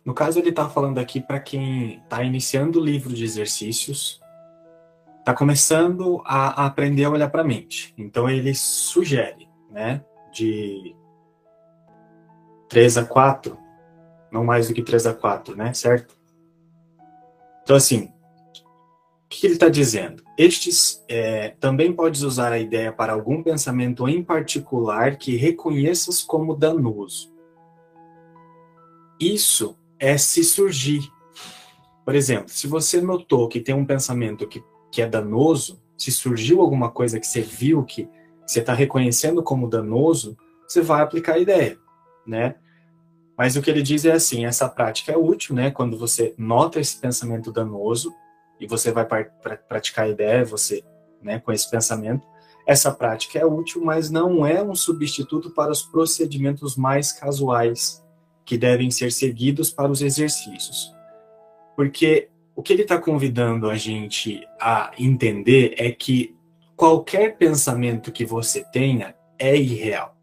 No 0.04 0.14
caso, 0.14 0.40
ele 0.40 0.50
está 0.50 0.70
falando 0.70 1.00
aqui 1.00 1.20
para 1.20 1.40
quem 1.40 2.02
está 2.02 2.24
iniciando 2.24 2.80
o 2.80 2.84
livro 2.84 3.14
de 3.14 3.24
exercícios, 3.24 4.22
está 5.28 5.34
começando 5.34 6.22
a, 6.24 6.66
aprender 6.66 7.04
a 7.04 7.10
olhar 7.10 7.30
para 7.30 7.42
a 7.42 7.46
mente. 7.46 7.94
Então, 7.98 8.30
ele 8.30 8.56
sugere, 8.56 9.50
né, 9.70 10.02
de 10.32 10.96
3 12.70 13.00
a 13.00 13.04
4, 13.04 13.58
não 14.32 14.46
mais 14.46 14.70
do 14.70 14.74
que 14.74 14.82
3 14.82 15.06
a 15.08 15.14
4, 15.14 15.54
né, 15.54 15.74
certo? 15.74 16.18
Então, 17.62 17.76
assim, 17.76 18.06
o 18.06 19.28
que 19.28 19.46
ele 19.46 19.56
está 19.56 19.68
dizendo? 19.68 20.24
Estes 20.38 21.04
é, 21.10 21.50
também 21.60 21.92
podes 21.92 22.22
usar 22.22 22.54
a 22.54 22.60
ideia 22.60 22.94
para 22.94 23.12
algum 23.12 23.44
pensamento 23.44 24.08
em 24.08 24.24
particular 24.24 25.18
que 25.18 25.36
reconheças 25.36 26.24
como 26.24 26.56
danoso. 26.56 27.36
Isso 29.20 29.78
é 30.00 30.18
se 30.18 30.42
surgir. 30.42 31.02
Por 32.06 32.16
exemplo, 32.16 32.48
se 32.48 32.66
você 32.66 33.02
notou 33.02 33.50
que 33.50 33.60
tem 33.60 33.76
um 33.76 33.86
pensamento 33.86 34.48
que, 34.48 34.64
que 34.92 35.02
é 35.02 35.08
danoso, 35.08 35.82
se 35.98 36.12
surgiu 36.12 36.62
alguma 36.62 36.92
coisa 36.92 37.20
que 37.20 37.28
você 37.28 37.42
viu 37.42 37.84
que, 37.84 38.10
você 38.46 38.62
está 38.62 38.74
reconhecendo 38.74 39.44
como 39.44 39.70
danoso, 39.70 40.38
você 40.66 40.82
vai 40.82 41.02
aplicar 41.02 41.34
a 41.34 41.40
ideia, 41.40 41.78
né? 42.26 42.56
Mas 43.38 43.58
o 43.58 43.62
que 43.62 43.70
ele 43.70 43.82
diz 43.82 44.06
é 44.06 44.14
assim, 44.14 44.46
essa 44.46 44.70
prática 44.70 45.12
é 45.12 45.18
útil, 45.18 45.54
né? 45.54 45.70
Quando 45.70 45.98
você 45.98 46.34
nota 46.38 46.80
esse 46.80 47.00
pensamento 47.00 47.52
danoso, 47.52 48.14
e 48.60 48.68
você 48.68 48.92
vai 48.92 49.06
praticar 49.68 50.06
a 50.06 50.10
ideia, 50.10 50.44
você, 50.44 50.84
né, 51.22 51.40
com 51.40 51.52
esse 51.52 51.70
pensamento, 51.70 52.26
essa 52.66 52.92
prática 52.92 53.40
é 53.40 53.46
útil, 53.46 53.84
mas 53.84 54.10
não 54.10 54.46
é 54.46 54.62
um 54.62 54.76
substituto 54.76 55.52
para 55.52 55.72
os 55.72 55.82
procedimentos 55.82 56.76
mais 56.76 57.12
casuais 57.12 58.04
que 58.44 58.58
devem 58.58 58.92
ser 58.92 59.12
seguidos 59.12 59.72
para 59.72 59.92
os 59.92 60.02
exercícios. 60.02 60.94
Porque 61.76 62.30
o 62.58 62.64
que 62.64 62.74
ele 62.74 62.82
está 62.82 62.98
convidando 62.98 63.70
a 63.70 63.76
gente 63.76 64.44
a 64.60 64.92
entender 64.98 65.76
é 65.78 65.92
que 65.92 66.36
qualquer 66.76 67.38
pensamento 67.38 68.12
que 68.12 68.26
você 68.26 68.64
tenha 68.64 69.16
é 69.38 69.56
irreal. 69.56 70.18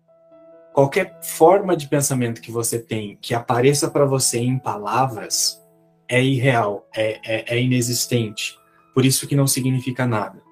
Qualquer 0.73 1.21
forma 1.23 1.77
de 1.77 1.87
pensamento 1.87 2.43
que 2.43 2.51
você 2.51 2.81
tem 2.81 3.17
que 3.23 3.37
apareça 3.37 3.89
para 3.89 4.05
você 4.05 4.41
em 4.41 4.59
palavras 4.59 5.63
é 6.09 6.21
irreal, 6.21 6.89
é, 6.93 7.21
é, 7.25 7.55
é 7.55 7.63
inexistente. 7.63 8.59
Por 8.93 9.07
isso 9.07 9.29
que 9.29 9.37
não 9.37 9.47
significa 9.47 10.05
nada. 10.05 10.43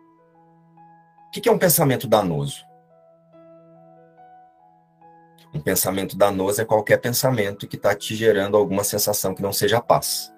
O 1.26 1.30
que 1.32 1.48
é 1.48 1.52
um 1.52 1.58
pensamento 1.58 2.06
danoso? 2.06 2.64
Um 5.52 5.60
pensamento 5.60 6.16
danoso 6.16 6.62
é 6.62 6.64
qualquer 6.64 6.98
pensamento 6.98 7.66
que 7.66 7.74
está 7.74 7.92
te 7.92 8.14
gerando 8.14 8.56
alguma 8.56 8.84
sensação 8.84 9.34
que 9.34 9.42
não 9.42 9.52
seja 9.52 9.80
paz. 9.80 10.31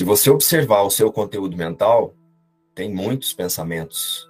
Se 0.00 0.04
você 0.04 0.30
observar 0.30 0.80
o 0.80 0.90
seu 0.90 1.12
conteúdo 1.12 1.54
mental, 1.54 2.14
tem 2.74 2.90
muitos 2.90 3.34
pensamentos 3.34 4.26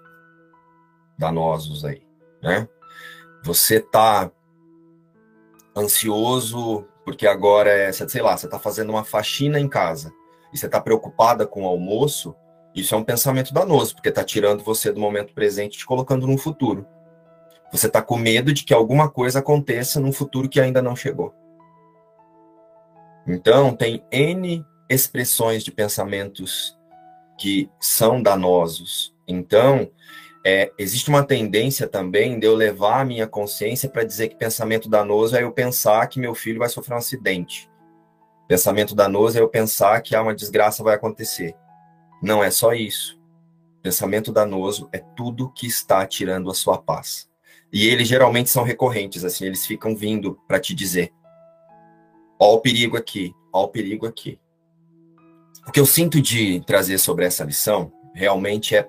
danosos 1.17 1.85
aí, 1.85 2.03
né? 2.43 2.69
Você 3.45 3.77
está 3.77 4.33
ansioso 5.77 6.85
porque 7.05 7.25
agora 7.25 7.71
é, 7.71 7.93
sei 7.93 8.21
lá, 8.21 8.37
você 8.37 8.47
está 8.47 8.59
fazendo 8.59 8.91
uma 8.91 9.05
faxina 9.05 9.61
em 9.61 9.69
casa 9.69 10.13
e 10.53 10.59
você 10.59 10.67
está 10.67 10.81
preocupada 10.81 11.47
com 11.47 11.63
o 11.63 11.69
almoço, 11.69 12.35
isso 12.75 12.93
é 12.93 12.99
um 12.99 13.05
pensamento 13.05 13.55
danoso, 13.55 13.95
porque 13.95 14.09
está 14.09 14.25
tirando 14.25 14.65
você 14.65 14.91
do 14.91 14.99
momento 14.99 15.33
presente 15.33 15.77
e 15.77 15.79
te 15.79 15.87
colocando 15.87 16.27
no 16.27 16.37
futuro. 16.37 16.85
Você 17.71 17.87
está 17.87 18.03
com 18.03 18.17
medo 18.17 18.53
de 18.53 18.65
que 18.65 18.75
alguma 18.75 19.09
coisa 19.09 19.39
aconteça 19.39 20.01
num 20.01 20.13
futuro 20.13 20.49
que 20.49 20.61
ainda 20.61 20.83
não 20.83 20.97
chegou. 20.97 21.33
Então, 23.25 23.73
tem 23.77 24.05
N 24.11 24.67
expressões 24.91 25.63
de 25.63 25.71
pensamentos 25.71 26.77
que 27.39 27.71
são 27.81 28.21
danosos. 28.21 29.15
Então, 29.27 29.91
é, 30.45 30.73
existe 30.77 31.09
uma 31.09 31.23
tendência 31.23 31.87
também 31.87 32.41
de 32.41 32.47
eu 32.47 32.57
levar 32.57 33.01
a 33.01 33.05
minha 33.05 33.27
consciência 33.27 33.89
para 33.89 34.05
dizer 34.05 34.29
que 34.29 34.35
pensamento 34.35 34.89
danoso 34.89 35.37
é 35.37 35.45
eu 35.45 35.53
pensar 35.53 36.07
que 36.09 36.19
meu 36.19 36.35
filho 36.35 36.59
vai 36.59 36.69
sofrer 36.69 36.95
um 36.95 36.99
acidente. 36.99 37.71
Pensamento 38.49 38.95
danoso 38.95 39.39
é 39.39 39.41
eu 39.41 39.49
pensar 39.49 40.03
que 40.03 40.17
ah, 40.17 40.23
uma 40.23 40.35
desgraça 40.35 40.83
vai 40.83 40.97
acontecer. 40.97 41.55
Não 42.21 42.43
é 42.43 42.51
só 42.51 42.75
isso. 42.75 43.21
Pensamento 43.81 44.33
danoso 44.33 44.89
é 44.93 44.99
tudo 44.99 45.53
que 45.53 45.67
está 45.67 46.05
tirando 46.05 46.51
a 46.51 46.55
sua 46.55 46.77
paz. 46.77 47.31
E 47.73 47.87
eles 47.87 48.09
geralmente 48.09 48.51
são 48.51 48.65
recorrentes, 48.65 49.25
assim, 49.25 49.47
eles 49.47 49.65
ficam 49.65 49.95
vindo 49.95 50.37
para 50.49 50.59
te 50.59 50.75
dizer: 50.75 51.13
ó 52.39 52.55
o 52.55 52.61
perigo 52.61 52.97
aqui, 52.97 53.33
ó 53.53 53.63
o 53.65 53.69
perigo 53.69 54.07
aqui. 54.07 54.39
O 55.67 55.73
que 55.73 55.81
eu 55.81 55.87
sinto 55.87 56.21
de 56.21 56.61
trazer 56.61 56.99
sobre 56.99 57.25
essa 57.25 57.45
lição 57.45 57.93
realmente 58.15 58.75
é 58.75 58.89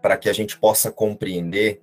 para 0.00 0.16
que 0.16 0.28
a 0.28 0.32
gente 0.32 0.58
possa 0.58 0.90
compreender 0.90 1.82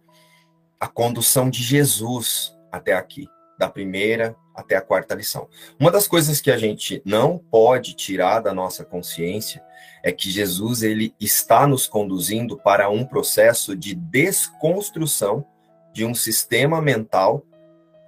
a 0.80 0.88
condução 0.88 1.50
de 1.50 1.62
Jesus 1.62 2.58
até 2.72 2.94
aqui, 2.94 3.28
da 3.58 3.70
primeira 3.70 4.36
até 4.56 4.76
a 4.76 4.82
quarta 4.82 5.16
lição. 5.16 5.48
Uma 5.80 5.90
das 5.90 6.08
coisas 6.08 6.40
que 6.40 6.52
a 6.52 6.58
gente 6.58 7.02
não 7.06 7.38
pode 7.38 7.96
tirar 7.96 8.40
da 8.40 8.54
nossa 8.54 8.84
consciência 8.84 9.64
é 10.04 10.12
que 10.12 10.30
Jesus 10.30 10.84
ele 10.84 11.16
está 11.20 11.66
nos 11.66 11.88
conduzindo 11.88 12.58
para 12.58 12.90
um 12.90 13.06
processo 13.06 13.76
de 13.76 13.96
desconstrução 13.96 15.46
de 15.92 16.06
um 16.06 16.14
sistema 16.14 16.82
mental 16.82 17.46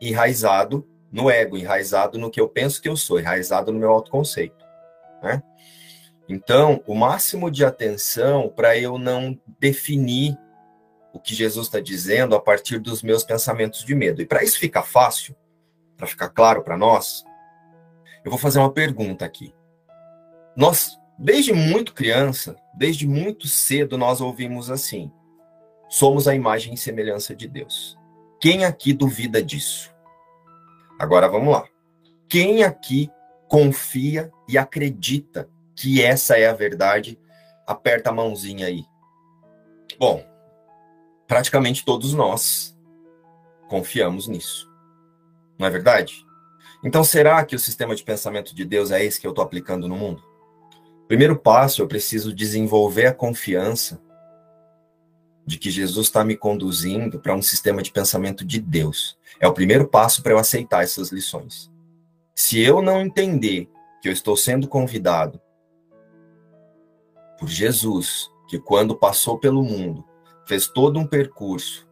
enraizado 0.02 0.88
no 1.12 1.30
ego, 1.30 1.58
enraizado 1.58 2.20
no 2.20 2.30
que 2.30 2.42
eu 2.42 2.48
penso 2.48 2.82
que 2.82 2.90
eu 2.90 2.98
sou, 2.98 3.20
enraizado 3.20 3.72
no 3.72 3.80
meu 3.80 3.92
autoconceito, 3.92 4.66
né? 5.24 5.42
Então, 6.28 6.84
o 6.88 6.96
máximo 6.96 7.52
de 7.52 7.64
atenção 7.64 8.50
para 8.50 8.78
eu 8.78 8.98
não 8.98 9.40
definir 9.60 10.38
o 11.14 11.20
que 11.20 11.34
Jesus 11.34 11.68
está 11.68 11.80
dizendo 11.80 12.36
a 12.36 12.42
partir 12.42 12.80
dos 12.80 13.02
meus 13.02 13.24
pensamentos 13.24 13.86
de 13.86 13.96
medo. 13.96 14.22
E 14.22 14.26
para 14.26 14.44
isso 14.44 14.60
ficar 14.60 14.84
fácil, 14.84 15.36
para 15.96 16.08
ficar 16.08 16.30
claro 16.30 16.64
para 16.64 16.78
nós, 16.78 17.24
eu 18.24 18.32
vou 18.32 18.40
fazer 18.40 18.60
uma 18.60 18.72
pergunta 18.72 19.24
aqui. 19.24 19.54
Nós, 20.58 21.00
desde 21.18 21.54
muito 21.54 21.94
criança, 21.94 22.56
desde 22.74 23.08
muito 23.08 23.48
cedo, 23.48 23.98
nós 23.98 24.20
ouvimos 24.20 24.70
assim: 24.70 25.12
somos 25.88 26.28
a 26.28 26.36
imagem 26.36 26.74
e 26.74 26.78
semelhança 26.78 27.36
de 27.36 27.48
Deus. 27.48 27.98
Quem 28.42 28.66
aqui 28.66 28.92
duvida 28.92 29.42
disso? 29.44 29.94
Agora 31.00 31.30
vamos 31.30 31.54
lá. 31.54 31.66
Quem 32.28 32.64
aqui 32.64 33.10
confia 33.48 34.32
e 34.50 34.58
acredita 34.58 35.50
que 35.76 36.02
essa 36.02 36.38
é 36.38 36.48
a 36.48 36.54
verdade, 36.54 37.20
aperta 37.68 38.10
a 38.10 38.14
mãozinha 38.14 38.68
aí. 38.68 38.86
Bom, 40.00 40.26
praticamente 41.28 41.84
todos 41.84 42.14
nós 42.14 42.78
confiamos 43.68 44.28
nisso. 44.28 44.72
Não 45.58 45.68
é 45.68 45.70
verdade? 45.70 46.26
Então, 46.84 47.04
será 47.04 47.44
que 47.44 47.56
o 47.56 47.60
sistema 47.60 47.96
de 47.96 48.04
pensamento 48.04 48.54
de 48.54 48.64
Deus 48.64 48.92
é 48.92 49.04
esse 49.04 49.20
que 49.20 49.26
eu 49.26 49.32
estou 49.32 49.44
aplicando 49.44 49.88
no 49.88 49.96
mundo? 49.96 50.24
Primeiro 51.08 51.38
passo, 51.38 51.82
eu 51.82 51.88
preciso 51.88 52.34
desenvolver 52.34 53.08
a 53.08 53.14
confiança 53.14 54.02
de 55.46 55.58
que 55.58 55.70
Jesus 55.70 56.08
está 56.08 56.24
me 56.24 56.36
conduzindo 56.36 57.20
para 57.20 57.36
um 57.36 57.42
sistema 57.42 57.82
de 57.82 57.92
pensamento 57.92 58.44
de 58.44 58.60
Deus. 58.60 59.18
É 59.40 59.48
o 59.48 59.54
primeiro 59.54 59.88
passo 59.88 60.24
para 60.24 60.34
eu 60.34 60.40
aceitar 60.40 60.84
essas 60.84 61.10
lições. 61.10 61.72
Se 62.34 62.60
eu 62.60 62.82
não 62.82 63.02
entender 63.02 63.70
que 64.02 64.10
eu 64.10 64.14
estou 64.14 64.36
sendo 64.36 64.68
convidado 64.68 65.40
por 67.40 67.50
Jesus, 67.50 68.30
que 68.48 68.60
quando 68.60 68.96
passou 68.96 69.38
pelo 69.38 69.64
mundo, 69.64 70.06
fez 70.46 70.68
todo 70.68 71.00
um 71.00 71.08
percurso 71.08 71.88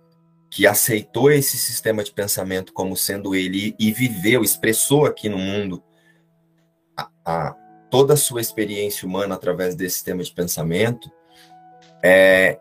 que 0.50 0.68
aceitou 0.68 1.32
esse 1.32 1.58
sistema 1.58 2.04
de 2.04 2.12
pensamento 2.12 2.74
como 2.74 2.96
sendo 2.96 3.34
ele 3.34 3.76
e 3.80 3.92
viveu, 3.92 4.44
expressou 4.44 5.06
aqui 5.06 5.28
no 5.28 5.38
mundo 5.40 5.84
a, 6.96 7.10
a, 7.26 7.56
toda 7.90 8.14
a 8.14 8.18
sua 8.18 8.40
experiência 8.40 9.08
humana 9.08 9.34
através 9.34 9.74
desse 9.74 9.96
sistema 9.96 10.22
de 10.22 10.32
pensamento, 10.32 11.12
é, 12.04 12.60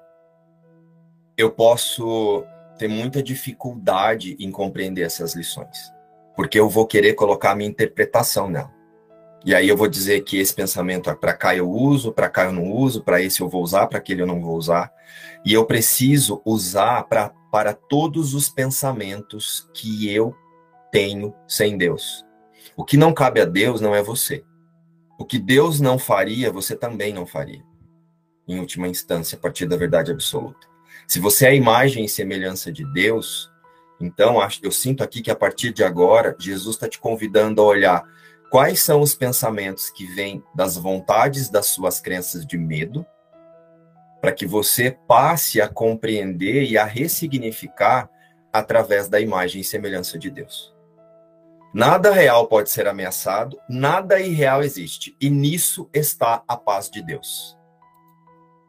eu 1.37 1.51
posso 1.51 2.45
ter 2.79 2.89
muita 2.89 3.23
dificuldade 3.23 4.37
em 4.41 4.51
compreender 4.51 5.03
essas 5.03 5.35
lições, 5.35 5.93
porque 6.35 6.59
eu 6.59 6.69
vou 6.69 6.87
querer 6.87 7.13
colocar 7.15 7.51
a 7.51 7.55
minha 7.55 7.69
interpretação 7.69 8.49
nela. 8.49 8.73
E 9.45 9.55
aí 9.55 9.69
eu 9.69 9.77
vou 9.77 9.89
dizer 9.89 10.23
que 10.23 10.39
esse 10.39 10.55
pensamento 10.55 11.11
é 11.11 11.15
para 11.15 11.35
cá 11.35 11.55
eu 11.55 11.69
uso, 11.69 12.13
para 12.13 12.29
cá 12.29 12.45
eu 12.45 12.53
não 12.53 12.71
uso, 12.71 13.03
para 13.03 13.21
esse 13.21 13.41
eu 13.41 13.49
vou 13.49 13.63
usar, 13.63 13.89
para 13.89 13.99
aquele 13.99 14.23
eu 14.23 14.27
não 14.27 14.41
vou 14.41 14.57
usar. 14.57 14.93
E 15.45 15.53
eu 15.53 15.65
preciso 15.65 16.41
usar 16.45 17.03
pra, 17.05 17.31
para 17.51 17.75
todos 17.75 18.35
os 18.35 18.49
pensamentos 18.49 19.69
que 19.75 20.09
eu 20.09 20.35
tenho 20.93 21.35
sem 21.49 21.77
Deus. 21.77 22.25
O 22.77 22.85
que 22.85 22.97
não 22.97 23.13
cabe 23.13 23.41
a 23.41 23.45
Deus 23.45 23.81
não 23.81 23.95
é 23.95 24.03
você. 24.03 24.45
O 25.19 25.25
que 25.25 25.39
Deus 25.39 25.81
não 25.81 25.99
faria, 25.99 26.53
você 26.53 26.77
também 26.77 27.13
não 27.13 27.27
faria. 27.27 27.63
Em 28.47 28.61
última 28.61 28.87
instância, 28.87 29.37
a 29.37 29.41
partir 29.41 29.67
da 29.67 29.77
verdade 29.77 30.13
absoluta. 30.13 30.69
Se 31.07 31.19
você 31.19 31.47
é 31.47 31.49
a 31.51 31.55
imagem 31.55 32.05
e 32.05 32.09
semelhança 32.09 32.73
de 32.73 32.85
Deus, 32.93 33.51
então 34.01 34.37
eu 34.63 34.71
sinto 34.71 35.03
aqui 35.03 35.21
que 35.21 35.31
a 35.31 35.37
partir 35.37 35.73
de 35.73 35.83
agora, 35.83 36.37
Jesus 36.39 36.77
está 36.77 36.89
te 36.89 36.99
convidando 36.99 37.61
a 37.61 37.65
olhar 37.65 38.05
quais 38.53 38.83
são 38.83 39.01
os 39.01 39.15
pensamentos 39.15 39.89
que 39.89 40.05
vêm 40.05 40.45
das 40.55 40.77
vontades 40.77 41.49
das 41.49 41.69
suas 41.69 42.03
crenças 42.03 42.45
de 42.45 42.59
medo, 42.59 43.07
para 44.21 44.31
que 44.31 44.45
você 44.45 44.91
passe 45.09 45.59
a 45.59 45.67
compreender 45.67 46.65
e 46.65 46.77
a 46.77 46.85
ressignificar 46.85 48.11
através 48.53 49.09
da 49.09 49.19
imagem 49.19 49.63
e 49.63 49.65
semelhança 49.65 50.19
de 50.19 50.29
Deus. 50.29 50.77
Nada 51.73 52.13
real 52.13 52.47
pode 52.47 52.69
ser 52.69 52.87
ameaçado, 52.87 53.59
nada 53.67 54.21
irreal 54.21 54.63
existe, 54.63 55.17
e 55.19 55.31
nisso 55.31 55.89
está 55.91 56.45
a 56.47 56.55
paz 56.55 56.91
de 56.91 57.03
Deus. 57.03 57.57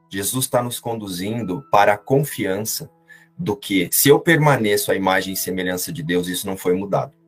Jesus 0.10 0.46
está 0.46 0.64
nos 0.64 0.80
conduzindo 0.80 1.62
para 1.70 1.96
a 1.96 1.98
confiança 1.98 2.90
do 3.38 3.54
que, 3.54 3.90
se 3.92 4.08
eu 4.08 4.18
permaneço 4.18 4.94
à 4.94 4.96
imagem 4.96 5.34
e 5.34 5.38
semelhança 5.38 5.92
de 5.92 6.02
Deus, 6.02 6.30
isso 6.30 6.48
não 6.48 6.56
foi 6.56 6.74
mudado. 6.74 7.23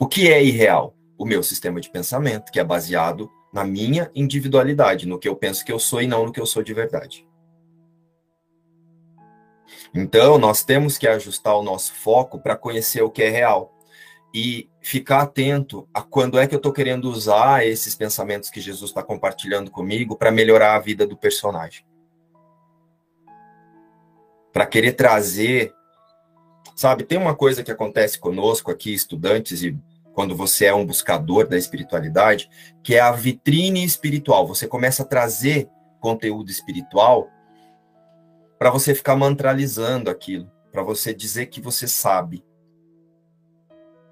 O 0.00 0.08
que 0.08 0.32
é 0.32 0.42
irreal? 0.42 0.96
O 1.18 1.26
meu 1.26 1.42
sistema 1.42 1.78
de 1.78 1.90
pensamento, 1.90 2.50
que 2.50 2.58
é 2.58 2.64
baseado 2.64 3.30
na 3.52 3.64
minha 3.64 4.10
individualidade, 4.14 5.06
no 5.06 5.18
que 5.18 5.28
eu 5.28 5.36
penso 5.36 5.62
que 5.62 5.70
eu 5.70 5.78
sou 5.78 6.00
e 6.00 6.06
não 6.06 6.24
no 6.24 6.32
que 6.32 6.40
eu 6.40 6.46
sou 6.46 6.62
de 6.62 6.72
verdade. 6.72 7.28
Então, 9.94 10.38
nós 10.38 10.64
temos 10.64 10.96
que 10.96 11.06
ajustar 11.06 11.54
o 11.54 11.62
nosso 11.62 11.92
foco 11.92 12.40
para 12.40 12.56
conhecer 12.56 13.02
o 13.02 13.10
que 13.10 13.22
é 13.22 13.28
real 13.28 13.76
e 14.32 14.70
ficar 14.80 15.20
atento 15.20 15.86
a 15.92 16.00
quando 16.00 16.38
é 16.38 16.46
que 16.46 16.54
eu 16.54 16.58
estou 16.58 16.72
querendo 16.72 17.10
usar 17.10 17.66
esses 17.66 17.94
pensamentos 17.94 18.48
que 18.48 18.60
Jesus 18.60 18.90
está 18.90 19.02
compartilhando 19.02 19.70
comigo 19.70 20.16
para 20.16 20.30
melhorar 20.30 20.76
a 20.76 20.80
vida 20.80 21.06
do 21.06 21.16
personagem. 21.16 21.84
Para 24.50 24.64
querer 24.64 24.92
trazer. 24.92 25.74
Sabe, 26.74 27.04
tem 27.04 27.18
uma 27.18 27.36
coisa 27.36 27.62
que 27.62 27.70
acontece 27.70 28.18
conosco 28.18 28.70
aqui, 28.70 28.94
estudantes 28.94 29.62
e 29.62 29.78
quando 30.20 30.36
você 30.36 30.66
é 30.66 30.74
um 30.74 30.84
buscador 30.84 31.48
da 31.48 31.56
espiritualidade, 31.56 32.50
que 32.82 32.94
é 32.94 33.00
a 33.00 33.10
vitrine 33.10 33.82
espiritual. 33.82 34.46
Você 34.46 34.68
começa 34.68 35.02
a 35.02 35.06
trazer 35.06 35.66
conteúdo 35.98 36.50
espiritual 36.50 37.30
para 38.58 38.68
você 38.68 38.94
ficar 38.94 39.16
mantralizando 39.16 40.10
aquilo, 40.10 40.52
para 40.70 40.82
você 40.82 41.14
dizer 41.14 41.46
que 41.46 41.58
você 41.58 41.88
sabe 41.88 42.44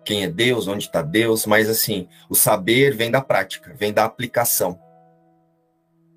quem 0.03 0.25
é 0.25 0.31
Deus, 0.31 0.67
onde 0.67 0.87
está 0.87 1.03
Deus, 1.03 1.45
mas 1.45 1.69
assim, 1.69 2.09
o 2.31 2.35
saber 2.35 2.97
vem 2.97 3.11
da 3.11 3.21
prática, 3.21 3.75
vem 3.77 3.93
da 3.93 4.07
aplicação. 4.07 4.81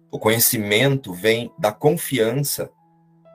O 0.10 0.18
conhecimento 0.18 1.14
vem 1.14 1.52
da 1.60 1.74
confiança 1.74 2.72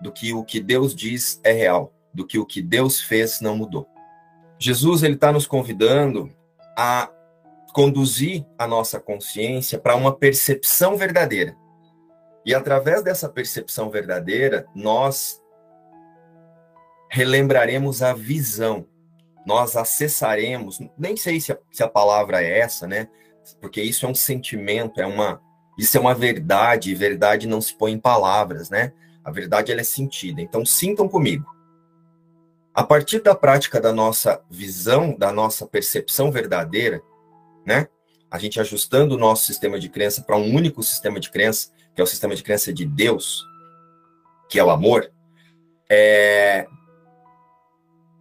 do 0.00 0.10
que 0.10 0.32
o 0.32 0.42
que 0.42 0.58
Deus 0.58 0.94
diz 0.94 1.38
é 1.44 1.52
real, 1.52 1.92
do 2.14 2.26
que 2.26 2.38
o 2.38 2.46
que 2.46 2.62
Deus 2.62 2.98
fez 2.98 3.42
não 3.42 3.58
mudou. 3.58 3.86
Jesus 4.58 5.02
ele 5.02 5.16
está 5.16 5.30
nos 5.30 5.46
convidando 5.46 6.34
a 6.76 7.10
conduzir 7.72 8.44
a 8.58 8.66
nossa 8.66 9.00
consciência 9.00 9.78
para 9.78 9.96
uma 9.96 10.14
percepção 10.14 10.96
verdadeira. 10.96 11.56
E 12.44 12.54
através 12.54 13.02
dessa 13.02 13.28
percepção 13.28 13.90
verdadeira, 13.90 14.66
nós 14.74 15.42
relembraremos 17.10 18.02
a 18.02 18.12
visão, 18.12 18.86
nós 19.46 19.76
acessaremos, 19.76 20.78
nem 20.98 21.16
sei 21.16 21.40
se 21.40 21.52
a, 21.52 21.58
se 21.70 21.82
a 21.82 21.88
palavra 21.88 22.42
é 22.42 22.58
essa, 22.58 22.86
né? 22.86 23.08
Porque 23.60 23.80
isso 23.80 24.06
é 24.06 24.08
um 24.08 24.14
sentimento, 24.14 25.00
é 25.00 25.06
uma, 25.06 25.40
isso 25.78 25.96
é 25.96 26.00
uma 26.00 26.14
verdade, 26.14 26.90
e 26.90 26.94
verdade 26.94 27.46
não 27.46 27.60
se 27.60 27.76
põe 27.76 27.92
em 27.92 27.98
palavras, 27.98 28.70
né? 28.70 28.92
A 29.24 29.30
verdade 29.30 29.72
ela 29.72 29.80
é 29.80 29.84
sentida. 29.84 30.40
Então 30.40 30.64
sintam 30.64 31.08
comigo. 31.08 31.55
A 32.76 32.84
partir 32.84 33.20
da 33.20 33.34
prática 33.34 33.80
da 33.80 33.90
nossa 33.90 34.44
visão, 34.50 35.16
da 35.16 35.32
nossa 35.32 35.66
percepção 35.66 36.30
verdadeira, 36.30 37.02
né? 37.64 37.88
A 38.30 38.38
gente 38.38 38.60
ajustando 38.60 39.14
o 39.14 39.18
nosso 39.18 39.46
sistema 39.46 39.80
de 39.80 39.88
crença 39.88 40.20
para 40.20 40.36
um 40.36 40.54
único 40.54 40.82
sistema 40.82 41.18
de 41.18 41.30
crença, 41.30 41.70
que 41.94 42.02
é 42.02 42.04
o 42.04 42.06
sistema 42.06 42.36
de 42.36 42.42
crença 42.42 42.74
de 42.74 42.84
Deus, 42.84 43.42
que 44.46 44.58
é 44.58 44.64
o 44.64 44.68
amor, 44.68 45.10
é... 45.88 46.66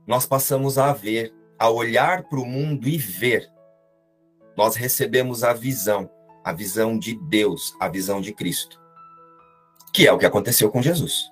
nós 0.08 0.26
passamos 0.26 0.78
a 0.78 0.94
ver, 0.94 1.34
a 1.60 1.70
olhar 1.70 2.24
para 2.24 2.40
o 2.40 2.46
mundo 2.46 2.88
e 2.88 2.98
ver. 2.98 3.52
Nós 4.56 4.78
recebemos 4.78 5.44
a 5.44 5.52
visão, 5.52 6.10
a 6.46 6.54
visão 6.54 6.98
de 6.98 7.20
Deus, 7.28 7.76
a 7.78 7.90
visão 7.90 8.22
de 8.22 8.32
Cristo, 8.32 8.80
que 9.94 10.08
é 10.08 10.14
o 10.14 10.18
que 10.18 10.26
aconteceu 10.26 10.72
com 10.72 10.82
Jesus. 10.82 11.30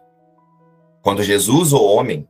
Quando 1.01 1.23
Jesus, 1.23 1.71
o 1.71 1.81
homem, 1.81 2.27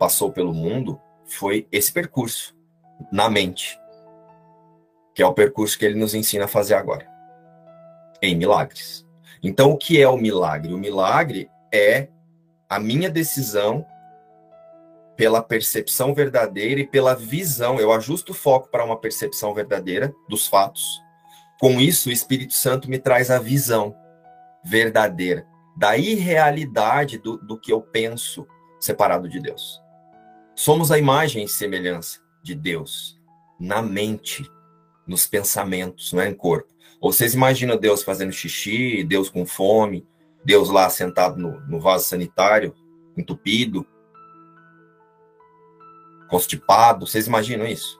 passou 0.00 0.32
pelo 0.32 0.54
mundo 0.54 0.98
foi 1.26 1.68
esse 1.70 1.92
percurso 1.92 2.56
na 3.12 3.28
mente, 3.28 3.78
que 5.14 5.22
é 5.22 5.26
o 5.26 5.34
percurso 5.34 5.78
que 5.78 5.84
ele 5.84 5.98
nos 5.98 6.14
ensina 6.14 6.46
a 6.46 6.48
fazer 6.48 6.72
agora, 6.72 7.06
em 8.22 8.34
milagres. 8.34 9.06
Então, 9.42 9.70
o 9.70 9.76
que 9.76 10.00
é 10.00 10.08
o 10.08 10.16
milagre? 10.16 10.72
O 10.72 10.78
milagre 10.78 11.50
é 11.70 12.08
a 12.66 12.80
minha 12.80 13.10
decisão 13.10 13.86
pela 15.16 15.42
percepção 15.42 16.14
verdadeira 16.14 16.80
e 16.80 16.86
pela 16.86 17.14
visão. 17.14 17.78
Eu 17.78 17.92
ajusto 17.92 18.32
o 18.32 18.34
foco 18.34 18.70
para 18.70 18.84
uma 18.84 18.98
percepção 18.98 19.52
verdadeira 19.52 20.14
dos 20.30 20.46
fatos. 20.46 20.82
Com 21.58 21.78
isso, 21.78 22.08
o 22.08 22.12
Espírito 22.12 22.54
Santo 22.54 22.88
me 22.88 22.98
traz 22.98 23.30
a 23.30 23.38
visão 23.38 23.94
verdadeira 24.64 25.46
da 25.76 25.98
irrealidade 25.98 27.18
do, 27.18 27.36
do 27.36 27.60
que 27.60 27.70
eu 27.70 27.82
penso 27.82 28.46
separado 28.80 29.28
de 29.28 29.40
Deus. 29.40 29.80
Somos 30.60 30.92
a 30.92 30.98
imagem 30.98 31.42
e 31.42 31.48
semelhança 31.48 32.20
de 32.42 32.54
Deus 32.54 33.18
na 33.58 33.80
mente, 33.80 34.46
nos 35.06 35.26
pensamentos, 35.26 36.12
não 36.12 36.20
é 36.20 36.28
em 36.28 36.34
corpo. 36.34 36.68
Ou 37.00 37.10
vocês 37.10 37.32
imaginam 37.32 37.78
Deus 37.78 38.02
fazendo 38.02 38.30
xixi, 38.30 39.02
Deus 39.02 39.30
com 39.30 39.46
fome, 39.46 40.06
Deus 40.44 40.68
lá 40.68 40.90
sentado 40.90 41.38
no, 41.38 41.58
no 41.60 41.80
vaso 41.80 42.04
sanitário, 42.04 42.74
entupido, 43.16 43.86
constipado? 46.28 47.06
Vocês 47.06 47.26
imaginam 47.26 47.64
isso? 47.64 47.98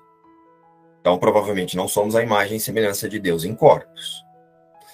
Então, 1.01 1.18
provavelmente, 1.18 1.79
não 1.79 1.88
somos 1.88 2.14
a 2.14 2.23
imagem 2.23 2.59
e 2.59 2.61
semelhança 2.61 3.09
de 3.09 3.18
Deus 3.18 3.42
em 3.42 3.55
corpos. 3.55 4.23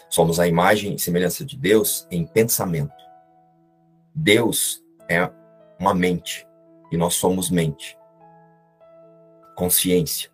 Somos 0.08 0.38
a 0.38 0.46
imagem 0.46 0.94
e 0.94 1.00
semelhança 1.00 1.44
de 1.44 1.56
Deus 1.56 2.06
em 2.12 2.24
pensamento. 2.24 2.94
Deus 4.14 4.84
é 5.10 5.28
uma 5.80 5.92
mente 5.92 6.45
e 6.90 6.96
nós 6.96 7.14
somos 7.14 7.50
mente, 7.50 7.98
consciência. 9.56 10.30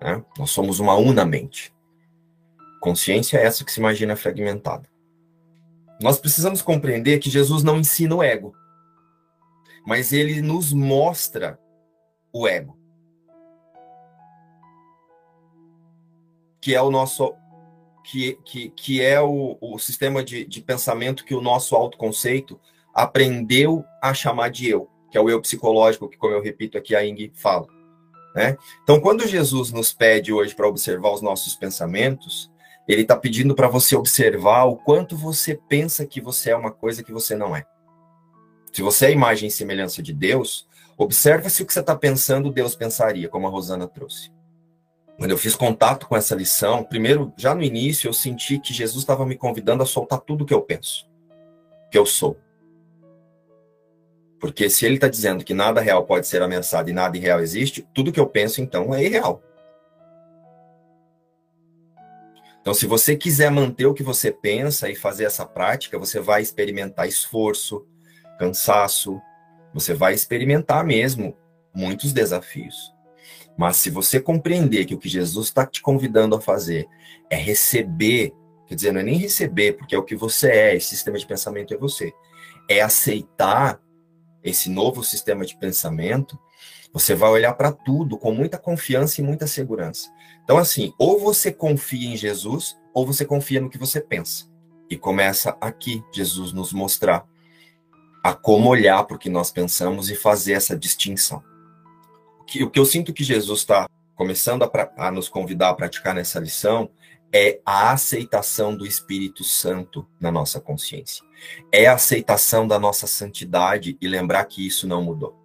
Né? 0.00 0.24
Nós 0.38 0.50
somos 0.50 0.80
uma 0.80 0.94
unamente. 0.94 1.74
Consciência 2.80 3.38
é 3.38 3.44
essa 3.44 3.64
que 3.64 3.70
se 3.70 3.80
imagina 3.80 4.16
fragmentada. 4.16 4.90
Nós 6.00 6.18
precisamos 6.18 6.60
compreender 6.60 7.20
que 7.20 7.30
Jesus 7.30 7.62
não 7.62 7.78
ensina 7.78 8.14
o 8.14 8.22
ego, 8.22 8.52
mas 9.86 10.12
ele 10.12 10.42
nos 10.42 10.72
mostra 10.72 11.58
o 12.32 12.48
ego. 12.48 12.76
Que 16.60 16.74
é 16.74 16.82
o 16.82 16.90
nosso 16.90 17.34
que, 18.02 18.34
que, 18.44 18.70
que 18.70 19.00
é 19.00 19.20
o, 19.20 19.56
o 19.60 19.78
sistema 19.78 20.24
de, 20.24 20.44
de 20.44 20.60
pensamento 20.60 21.24
que 21.24 21.34
o 21.34 21.40
nosso 21.40 21.76
autoconceito 21.76 22.60
aprendeu 22.94 23.84
a 24.02 24.12
chamar 24.12 24.50
de 24.50 24.68
eu, 24.68 24.88
que 25.10 25.18
é 25.18 25.20
o 25.20 25.30
eu 25.30 25.40
psicológico, 25.40 26.08
que, 26.08 26.16
como 26.16 26.34
eu 26.34 26.42
repito 26.42 26.76
aqui, 26.76 26.94
a 26.94 27.04
Ing 27.04 27.32
fala. 27.34 27.66
Né? 28.34 28.56
Então, 28.82 29.00
quando 29.00 29.26
Jesus 29.26 29.72
nos 29.72 29.92
pede 29.92 30.32
hoje 30.32 30.54
para 30.54 30.66
observar 30.66 31.12
os 31.12 31.20
nossos 31.20 31.54
pensamentos, 31.54 32.50
ele 32.88 33.02
está 33.02 33.16
pedindo 33.16 33.54
para 33.54 33.68
você 33.68 33.94
observar 33.94 34.64
o 34.64 34.76
quanto 34.76 35.16
você 35.16 35.58
pensa 35.68 36.06
que 36.06 36.20
você 36.20 36.50
é 36.50 36.56
uma 36.56 36.72
coisa 36.72 37.02
que 37.02 37.12
você 37.12 37.36
não 37.36 37.54
é. 37.54 37.64
Se 38.72 38.82
você 38.82 39.06
é 39.06 39.12
imagem 39.12 39.48
e 39.48 39.52
semelhança 39.52 40.02
de 40.02 40.12
Deus, 40.12 40.66
observa 40.96 41.48
se 41.48 41.62
o 41.62 41.66
que 41.66 41.72
você 41.72 41.80
está 41.80 41.94
pensando 41.94 42.50
Deus 42.50 42.74
pensaria, 42.74 43.28
como 43.28 43.46
a 43.46 43.50
Rosana 43.50 43.86
trouxe. 43.86 44.32
Quando 45.18 45.30
eu 45.30 45.38
fiz 45.38 45.54
contato 45.54 46.08
com 46.08 46.16
essa 46.16 46.34
lição, 46.34 46.82
primeiro, 46.82 47.32
já 47.36 47.54
no 47.54 47.62
início, 47.62 48.08
eu 48.08 48.12
senti 48.12 48.58
que 48.58 48.72
Jesus 48.72 49.02
estava 49.02 49.26
me 49.26 49.36
convidando 49.36 49.82
a 49.82 49.86
soltar 49.86 50.20
tudo 50.20 50.46
que 50.46 50.54
eu 50.54 50.62
penso, 50.62 51.06
que 51.90 51.98
eu 51.98 52.06
sou. 52.06 52.36
Porque 54.42 54.68
se 54.68 54.84
ele 54.84 54.96
está 54.96 55.06
dizendo 55.06 55.44
que 55.44 55.54
nada 55.54 55.80
real 55.80 56.04
pode 56.04 56.26
ser 56.26 56.42
ameaçado 56.42 56.90
e 56.90 56.92
nada 56.92 57.16
irreal 57.16 57.38
existe, 57.38 57.86
tudo 57.94 58.10
que 58.10 58.18
eu 58.18 58.26
penso, 58.26 58.60
então, 58.60 58.92
é 58.92 59.04
irreal. 59.04 59.40
Então, 62.60 62.74
se 62.74 62.84
você 62.84 63.14
quiser 63.14 63.52
manter 63.52 63.86
o 63.86 63.94
que 63.94 64.02
você 64.02 64.32
pensa 64.32 64.90
e 64.90 64.96
fazer 64.96 65.26
essa 65.26 65.46
prática, 65.46 65.96
você 65.96 66.18
vai 66.18 66.42
experimentar 66.42 67.06
esforço, 67.06 67.86
cansaço, 68.36 69.22
você 69.72 69.94
vai 69.94 70.12
experimentar 70.12 70.84
mesmo 70.84 71.36
muitos 71.72 72.12
desafios. 72.12 72.92
Mas 73.56 73.76
se 73.76 73.90
você 73.90 74.18
compreender 74.18 74.86
que 74.86 74.94
o 74.94 74.98
que 74.98 75.08
Jesus 75.08 75.46
está 75.46 75.64
te 75.64 75.80
convidando 75.80 76.34
a 76.34 76.40
fazer 76.40 76.88
é 77.30 77.36
receber, 77.36 78.32
quer 78.66 78.74
dizer, 78.74 78.92
não 78.92 79.02
é 79.02 79.04
nem 79.04 79.18
receber, 79.18 79.74
porque 79.74 79.94
é 79.94 79.98
o 79.98 80.02
que 80.02 80.16
você 80.16 80.50
é, 80.50 80.74
esse 80.74 80.88
sistema 80.88 81.16
de 81.16 81.26
pensamento 81.26 81.72
é 81.72 81.76
você, 81.76 82.12
é 82.68 82.80
aceitar 82.80 83.80
esse 84.42 84.68
novo 84.68 85.04
sistema 85.04 85.44
de 85.44 85.56
pensamento, 85.56 86.38
você 86.92 87.14
vai 87.14 87.30
olhar 87.30 87.54
para 87.54 87.72
tudo 87.72 88.18
com 88.18 88.32
muita 88.32 88.58
confiança 88.58 89.20
e 89.20 89.24
muita 89.24 89.46
segurança. 89.46 90.10
Então, 90.44 90.58
assim, 90.58 90.92
ou 90.98 91.18
você 91.18 91.50
confia 91.50 92.12
em 92.12 92.16
Jesus, 92.16 92.76
ou 92.92 93.06
você 93.06 93.24
confia 93.24 93.60
no 93.60 93.70
que 93.70 93.78
você 93.78 94.00
pensa. 94.00 94.50
E 94.90 94.96
começa 94.96 95.56
aqui 95.60 96.04
Jesus 96.12 96.52
nos 96.52 96.72
mostrar 96.72 97.26
a 98.22 98.34
como 98.34 98.68
olhar 98.68 99.02
para 99.04 99.16
o 99.16 99.18
que 99.18 99.30
nós 99.30 99.50
pensamos 99.50 100.10
e 100.10 100.14
fazer 100.14 100.52
essa 100.52 100.76
distinção. 100.76 101.42
O 102.40 102.44
que, 102.44 102.62
o 102.62 102.70
que 102.70 102.78
eu 102.78 102.84
sinto 102.84 103.12
que 103.12 103.24
Jesus 103.24 103.60
está 103.60 103.88
começando 104.14 104.62
a, 104.62 104.70
a 104.98 105.10
nos 105.10 105.28
convidar 105.28 105.70
a 105.70 105.74
praticar 105.74 106.14
nessa 106.14 106.38
lição 106.38 106.90
é 107.32 107.60
a 107.64 107.92
aceitação 107.92 108.76
do 108.76 108.86
Espírito 108.86 109.42
Santo 109.42 110.06
na 110.20 110.30
nossa 110.30 110.60
consciência. 110.60 111.24
É 111.70 111.86
a 111.86 111.94
aceitação 111.94 112.66
da 112.66 112.78
nossa 112.78 113.06
santidade 113.06 113.96
e 114.00 114.08
lembrar 114.08 114.44
que 114.44 114.66
isso 114.66 114.86
não 114.86 115.02
mudou. 115.02 115.42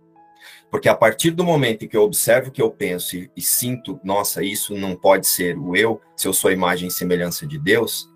Porque 0.69 0.89
a 0.89 0.95
partir 0.95 1.31
do 1.31 1.45
momento 1.45 1.85
em 1.85 1.87
que 1.87 1.95
eu 1.95 2.03
observo 2.03 2.49
o 2.49 2.51
que 2.51 2.61
eu 2.61 2.69
penso 2.69 3.15
e, 3.15 3.31
e, 3.35 3.41
sinto, 3.41 3.99
nossa, 4.03 4.43
isso 4.43 4.75
não 4.75 4.95
pode 4.95 5.25
ser 5.25 5.57
o 5.57 5.75
eu, 5.75 6.01
se 6.15 6.27
eu 6.27 6.33
sou 6.33 6.49
a 6.49 6.53
imagem 6.53 6.89
e 6.89 6.91
semelhança 6.91 7.47
de 7.47 7.57
Deus, 7.57 8.09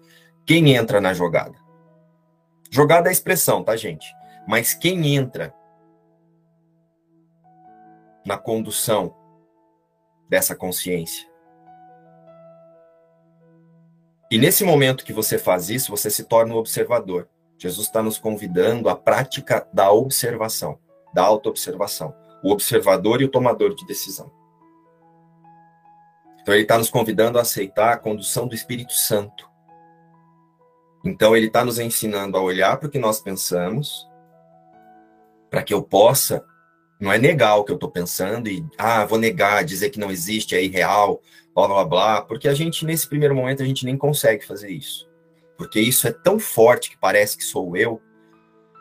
quem 0.45 0.75
entra 0.75 0.99
na 0.99 1.13
jogada? 1.13 1.57
Jogada 2.69 3.09
é 3.09 3.11
expressão, 3.11 3.63
tá, 3.63 3.75
gente? 3.75 4.05
Mas 4.47 4.73
quem 4.73 5.15
entra 5.15 5.53
na 8.25 8.37
condução 8.37 9.15
dessa 10.29 10.55
consciência? 10.55 11.29
E 14.29 14.37
nesse 14.37 14.63
momento 14.63 15.03
que 15.03 15.11
você 15.11 15.37
faz 15.37 15.69
isso, 15.69 15.91
você 15.91 16.09
se 16.09 16.23
torna 16.23 16.53
um 16.53 16.57
observador. 16.57 17.29
Jesus 17.61 17.85
está 17.85 18.01
nos 18.01 18.17
convidando 18.17 18.89
à 18.89 18.95
prática 18.95 19.67
da 19.71 19.91
observação, 19.91 20.79
da 21.13 21.21
autoobservação 21.21 22.11
o 22.43 22.51
observador 22.51 23.21
e 23.21 23.25
o 23.25 23.29
tomador 23.29 23.75
de 23.75 23.85
decisão. 23.85 24.31
Então 26.41 26.55
ele 26.55 26.63
está 26.63 26.75
nos 26.75 26.89
convidando 26.89 27.37
a 27.37 27.43
aceitar 27.43 27.93
a 27.93 27.97
condução 27.97 28.47
do 28.47 28.55
Espírito 28.55 28.93
Santo. 28.93 29.47
Então 31.05 31.37
ele 31.37 31.45
está 31.45 31.63
nos 31.63 31.77
ensinando 31.77 32.35
a 32.35 32.41
olhar 32.41 32.77
para 32.77 32.87
o 32.87 32.91
que 32.91 32.97
nós 32.97 33.19
pensamos, 33.19 34.09
para 35.51 35.61
que 35.61 35.71
eu 35.71 35.83
possa, 35.83 36.43
não 36.99 37.13
é 37.13 37.19
negar 37.19 37.57
o 37.57 37.63
que 37.63 37.71
eu 37.71 37.75
estou 37.75 37.91
pensando 37.91 38.49
e, 38.49 38.65
ah, 38.75 39.05
vou 39.05 39.19
negar, 39.19 39.63
dizer 39.63 39.91
que 39.91 39.99
não 39.99 40.09
existe, 40.09 40.55
é 40.55 40.63
irreal, 40.63 41.21
blá 41.53 41.67
blá 41.67 41.85
blá, 41.85 42.21
porque 42.23 42.47
a 42.47 42.55
gente, 42.55 42.85
nesse 42.85 43.07
primeiro 43.07 43.35
momento, 43.35 43.61
a 43.61 43.65
gente 43.67 43.85
nem 43.85 43.95
consegue 43.95 44.43
fazer 44.43 44.71
isso. 44.71 45.10
Porque 45.61 45.79
isso 45.79 46.07
é 46.07 46.11
tão 46.11 46.39
forte 46.39 46.89
que 46.89 46.97
parece 46.97 47.37
que 47.37 47.43
sou 47.43 47.77
eu, 47.77 48.01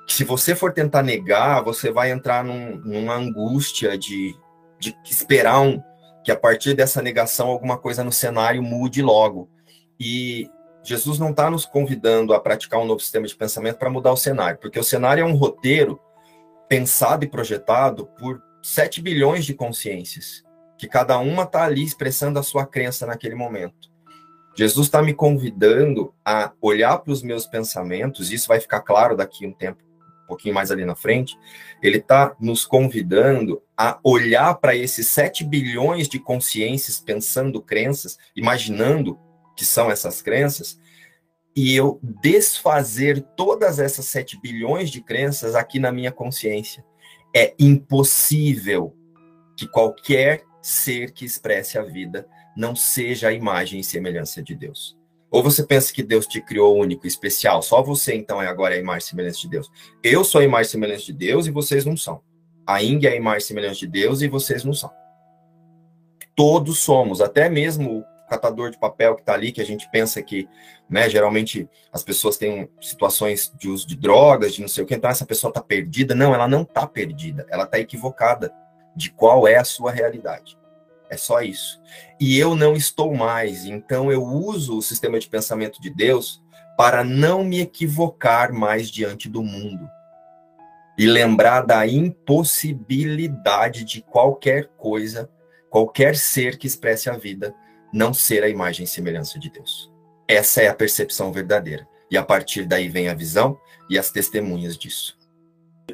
se 0.09 0.25
você 0.25 0.57
for 0.57 0.73
tentar 0.73 1.03
negar, 1.03 1.63
você 1.63 1.91
vai 1.91 2.11
entrar 2.11 2.43
num, 2.43 2.77
numa 2.79 3.17
angústia 3.17 3.99
de, 3.99 4.35
de 4.79 4.97
esperar 5.05 5.61
um, 5.61 5.79
que 6.25 6.33
a 6.33 6.37
partir 6.37 6.73
dessa 6.73 7.03
negação 7.03 7.49
alguma 7.49 7.77
coisa 7.77 8.03
no 8.03 8.11
cenário 8.11 8.63
mude 8.63 9.03
logo. 9.03 9.51
E 10.01 10.49
Jesus 10.83 11.19
não 11.19 11.33
está 11.33 11.51
nos 11.51 11.67
convidando 11.67 12.33
a 12.33 12.41
praticar 12.41 12.81
um 12.81 12.87
novo 12.87 13.01
sistema 13.01 13.27
de 13.27 13.37
pensamento 13.37 13.77
para 13.77 13.91
mudar 13.91 14.13
o 14.13 14.17
cenário, 14.17 14.59
porque 14.59 14.79
o 14.79 14.85
cenário 14.85 15.21
é 15.21 15.27
um 15.27 15.37
roteiro 15.37 16.01
pensado 16.67 17.27
e 17.27 17.29
projetado 17.29 18.07
por 18.19 18.43
7 18.63 19.03
bilhões 19.03 19.45
de 19.45 19.53
consciências, 19.53 20.43
que 20.79 20.89
cada 20.89 21.19
uma 21.19 21.43
está 21.43 21.65
ali 21.65 21.85
expressando 21.85 22.39
a 22.39 22.43
sua 22.43 22.65
crença 22.65 23.07
naquele 23.07 23.35
momento. 23.35 23.90
Jesus 24.57 24.87
está 24.87 25.03
me 25.03 25.15
convidando 25.15 26.13
a 26.25 26.53
olhar 26.61 26.99
para 26.99 27.13
os 27.13 27.23
meus 27.23 27.47
pensamentos, 27.47 28.33
isso 28.33 28.49
vai 28.49 28.61
ficar 28.61 28.81
claro 28.81 29.17
daqui 29.17 29.47
um 29.47 29.53
tempo 29.53 29.83
pouquinho 30.31 30.55
mais 30.55 30.71
ali 30.71 30.85
na 30.85 30.95
frente, 30.95 31.37
ele 31.83 31.99
está 31.99 32.37
nos 32.39 32.65
convidando 32.65 33.61
a 33.77 33.99
olhar 34.05 34.55
para 34.55 34.77
esses 34.77 35.09
7 35.09 35.45
bilhões 35.45 36.09
de 36.09 36.21
consciências 36.21 37.01
pensando 37.01 37.61
crenças, 37.61 38.17
imaginando 38.37 39.19
que 39.57 39.65
são 39.65 39.91
essas 39.91 40.23
crenças, 40.23 40.79
e 41.55 41.75
eu 41.75 41.99
desfazer 42.23 43.21
todas 43.37 43.81
essas 43.81 44.07
7 44.07 44.41
bilhões 44.41 44.89
de 44.89 45.03
crenças 45.03 45.57
aqui 45.57 45.81
na 45.81 45.91
minha 45.91 46.13
consciência. 46.13 46.85
É 47.35 47.53
impossível 47.59 48.95
que 49.57 49.67
qualquer 49.67 50.45
ser 50.63 51.11
que 51.11 51.25
expresse 51.25 51.77
a 51.77 51.83
vida 51.83 52.29
não 52.57 52.75
seja 52.75 53.29
a 53.29 53.33
imagem 53.33 53.81
e 53.81 53.85
semelhança 53.85 54.43
de 54.43 54.55
Deus. 54.55 54.99
Ou 55.31 55.43
você 55.43 55.63
pensa 55.63 55.93
que 55.93 56.03
Deus 56.03 56.27
te 56.27 56.41
criou 56.41 56.77
único, 56.77 57.07
especial, 57.07 57.63
só 57.63 57.83
você 57.83 58.15
então 58.15 58.43
é 58.43 58.49
agora 58.49 58.75
a 58.75 58.79
imagem 58.79 59.07
e 59.07 59.11
semelhança 59.11 59.41
de 59.41 59.49
Deus. 59.49 59.71
Eu 60.03 60.25
sou 60.25 60.41
a 60.41 60.45
imagem 60.45 60.69
e 60.69 60.71
semelhança 60.73 61.05
de 61.05 61.13
Deus 61.13 61.47
e 61.47 61.51
vocês 61.51 61.85
não 61.85 61.97
são. 61.97 62.21
A 62.67 62.83
Ing 62.83 63.07
é 63.07 63.11
a 63.11 63.17
imagem 63.17 63.39
e 63.39 63.47
semelhança 63.47 63.81
de 63.81 63.87
Deus 63.87 64.23
e 64.23 64.29
vocês 64.29 64.65
não 64.65 64.73
são. 64.73 64.91
Todos 66.35 66.79
somos, 66.81 67.21
até 67.21 67.49
mesmo 67.49 67.99
o 67.99 68.05
catador 68.29 68.71
de 68.71 68.79
papel 68.79 69.15
que 69.15 69.23
está 69.23 69.35
ali, 69.35 69.53
que 69.53 69.61
a 69.61 69.67
gente 69.67 69.89
pensa 69.91 70.23
que, 70.23 70.49
né, 70.89 71.09
geralmente 71.09 71.69
as 71.93 72.03
pessoas 72.03 72.37
têm 72.37 72.69
situações 72.81 73.53
de 73.59 73.69
uso 73.69 73.87
de 73.87 73.97
drogas, 73.97 74.55
de 74.55 74.61
não 74.61 74.69
sei 74.69 74.83
o 74.83 74.87
que, 74.87 74.95
então 74.95 75.11
essa 75.11 75.27
pessoa 75.27 75.51
está 75.51 75.61
perdida. 75.61 76.15
Não, 76.15 76.35
ela 76.35 76.49
não 76.49 76.63
está 76.63 76.87
perdida, 76.87 77.47
ela 77.51 77.65
está 77.65 77.79
equivocada 77.79 78.53
de 78.97 79.11
qual 79.11 79.47
é 79.47 79.57
a 79.57 79.65
sua 79.65 79.91
realidade. 79.93 80.60
É 81.11 81.17
só 81.17 81.43
isso. 81.43 81.83
E 82.21 82.39
eu 82.39 82.55
não 82.55 82.75
estou 82.75 83.13
mais. 83.13 83.65
Então 83.65 84.13
eu 84.13 84.23
uso 84.25 84.79
o 84.79 84.83
sistema 84.83 85.19
de 85.19 85.29
pensamento 85.29 85.81
de 85.81 85.91
Deus 85.91 86.41
para 86.79 87.03
não 87.03 87.43
me 87.43 87.61
equivocar 87.61 88.53
mais 88.53 88.89
diante 88.89 89.29
do 89.29 89.43
mundo. 89.43 89.89
E 90.97 91.07
lembrar 91.07 91.63
da 91.63 91.85
impossibilidade 91.87 93.85
de 93.85 94.03
qualquer 94.03 94.69
coisa, 94.79 95.29
qualquer 95.69 96.15
ser 96.17 96.57
que 96.57 96.67
expresse 96.67 97.11
a 97.11 97.17
vida, 97.17 97.53
não 97.93 98.15
ser 98.15 98.45
a 98.45 98.49
imagem 98.49 98.85
e 98.85 98.89
semelhança 98.89 99.39
de 99.39 99.51
Deus. 99.51 99.93
Essa 100.29 100.63
é 100.63 100.69
a 100.69 100.75
percepção 100.75 101.33
verdadeira. 101.33 101.89
E 102.09 102.17
a 102.17 102.23
partir 102.23 102.67
daí 102.67 102.89
vem 102.89 103.09
a 103.09 103.15
visão 103.15 103.59
e 103.89 103.99
as 103.99 104.11
testemunhas 104.11 104.79
disso. 104.79 105.19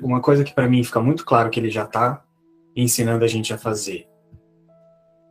Uma 0.02 0.20
coisa 0.20 0.44
que 0.44 0.54
para 0.54 0.68
mim 0.68 0.84
fica 0.84 1.00
muito 1.00 1.24
claro 1.24 1.48
que 1.48 1.58
ele 1.58 1.70
já 1.70 1.84
está 1.84 2.22
ensinando 2.74 3.24
a 3.24 3.28
gente 3.28 3.52
a 3.54 3.58
fazer 3.58 4.06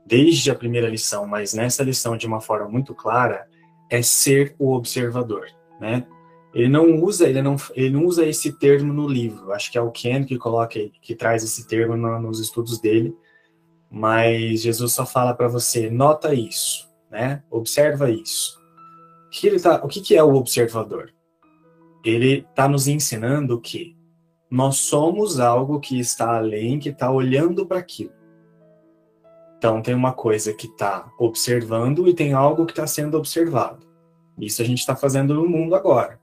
desde 0.06 0.52
a 0.52 0.56
primeira 0.56 0.88
lição, 0.88 1.26
mas 1.26 1.54
nessa 1.54 1.84
lição 1.84 2.16
de 2.16 2.28
uma 2.28 2.40
forma 2.40 2.70
muito 2.70 2.94
clara, 2.94 3.48
é 3.90 4.02
ser 4.02 4.56
o 4.60 4.74
observador, 4.74 5.48
né? 5.80 6.06
Ele 6.54 6.70
não 6.70 7.04
usa, 7.04 7.28
ele 7.28 7.42
não, 7.42 7.58
ele 7.74 7.90
não 7.90 8.06
usa 8.06 8.26
esse 8.26 8.54
termo 8.54 8.94
no 8.94 9.10
livro. 9.10 9.52
Acho 9.52 9.70
que 9.70 9.78
é 9.78 9.82
o 9.82 9.92
Ken 9.92 10.24
que 10.24 10.38
coloca, 10.38 10.80
que 11.02 11.14
traz 11.14 11.44
esse 11.44 11.68
termo 11.68 11.98
no, 11.98 12.18
nos 12.22 12.40
estudos 12.40 12.80
dele. 12.80 13.14
Mas 13.92 14.62
Jesus 14.62 14.94
só 14.94 15.06
fala 15.06 15.34
para 15.34 15.50
você, 15.50 15.90
nota 15.90 16.34
isso, 16.34 16.90
né? 17.12 17.44
Observa 17.52 18.10
isso. 18.10 18.58
O 19.28 19.30
que, 19.32 19.48
ele 19.48 19.60
tá, 19.60 19.84
o 19.84 19.88
que, 19.90 20.00
que 20.00 20.16
é 20.16 20.24
o 20.24 20.34
observador? 20.34 21.14
Ele 22.06 22.46
está 22.50 22.70
nos 22.70 22.88
ensinando 22.88 23.60
que 23.60 23.98
nós 24.50 24.78
somos 24.78 25.42
algo 25.42 25.82
que 25.82 26.00
está 26.00 26.38
além, 26.38 26.80
que 26.80 26.90
está 26.90 27.12
olhando 27.12 27.66
para 27.66 27.80
aquilo. 27.80 28.14
Então, 29.66 29.82
tem 29.82 29.96
uma 29.96 30.14
coisa 30.14 30.54
que 30.54 30.68
está 30.68 31.12
observando 31.18 32.08
e 32.08 32.14
tem 32.14 32.34
algo 32.34 32.68
que 32.68 32.72
está 32.72 32.86
sendo 32.86 33.18
observado. 33.18 33.84
Isso 34.40 34.62
a 34.62 34.66
gente 34.66 34.78
está 34.78 34.96
fazendo 34.96 35.34
no 35.34 35.50
mundo 35.50 35.74
agora. 35.74 36.20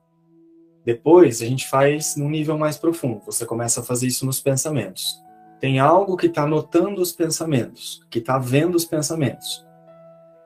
Depois, 0.85 1.43
a 1.43 1.47
gente 1.47 1.69
faz 1.69 2.15
num 2.15 2.31
nível 2.31 2.57
mais 2.57 2.79
profundo. 2.79 3.21
Você 3.27 3.45
começa 3.45 3.81
a 3.81 3.83
fazer 3.83 4.07
isso 4.07 4.25
nos 4.25 4.39
pensamentos. 4.39 5.21
Tem 5.59 5.81
algo 5.81 6.17
que 6.17 6.27
está 6.27 6.47
notando 6.47 7.03
os 7.03 7.11
pensamentos, 7.11 8.07
que 8.09 8.21
está 8.21 8.39
vendo 8.39 8.77
os 8.77 8.85
pensamentos. 8.85 9.67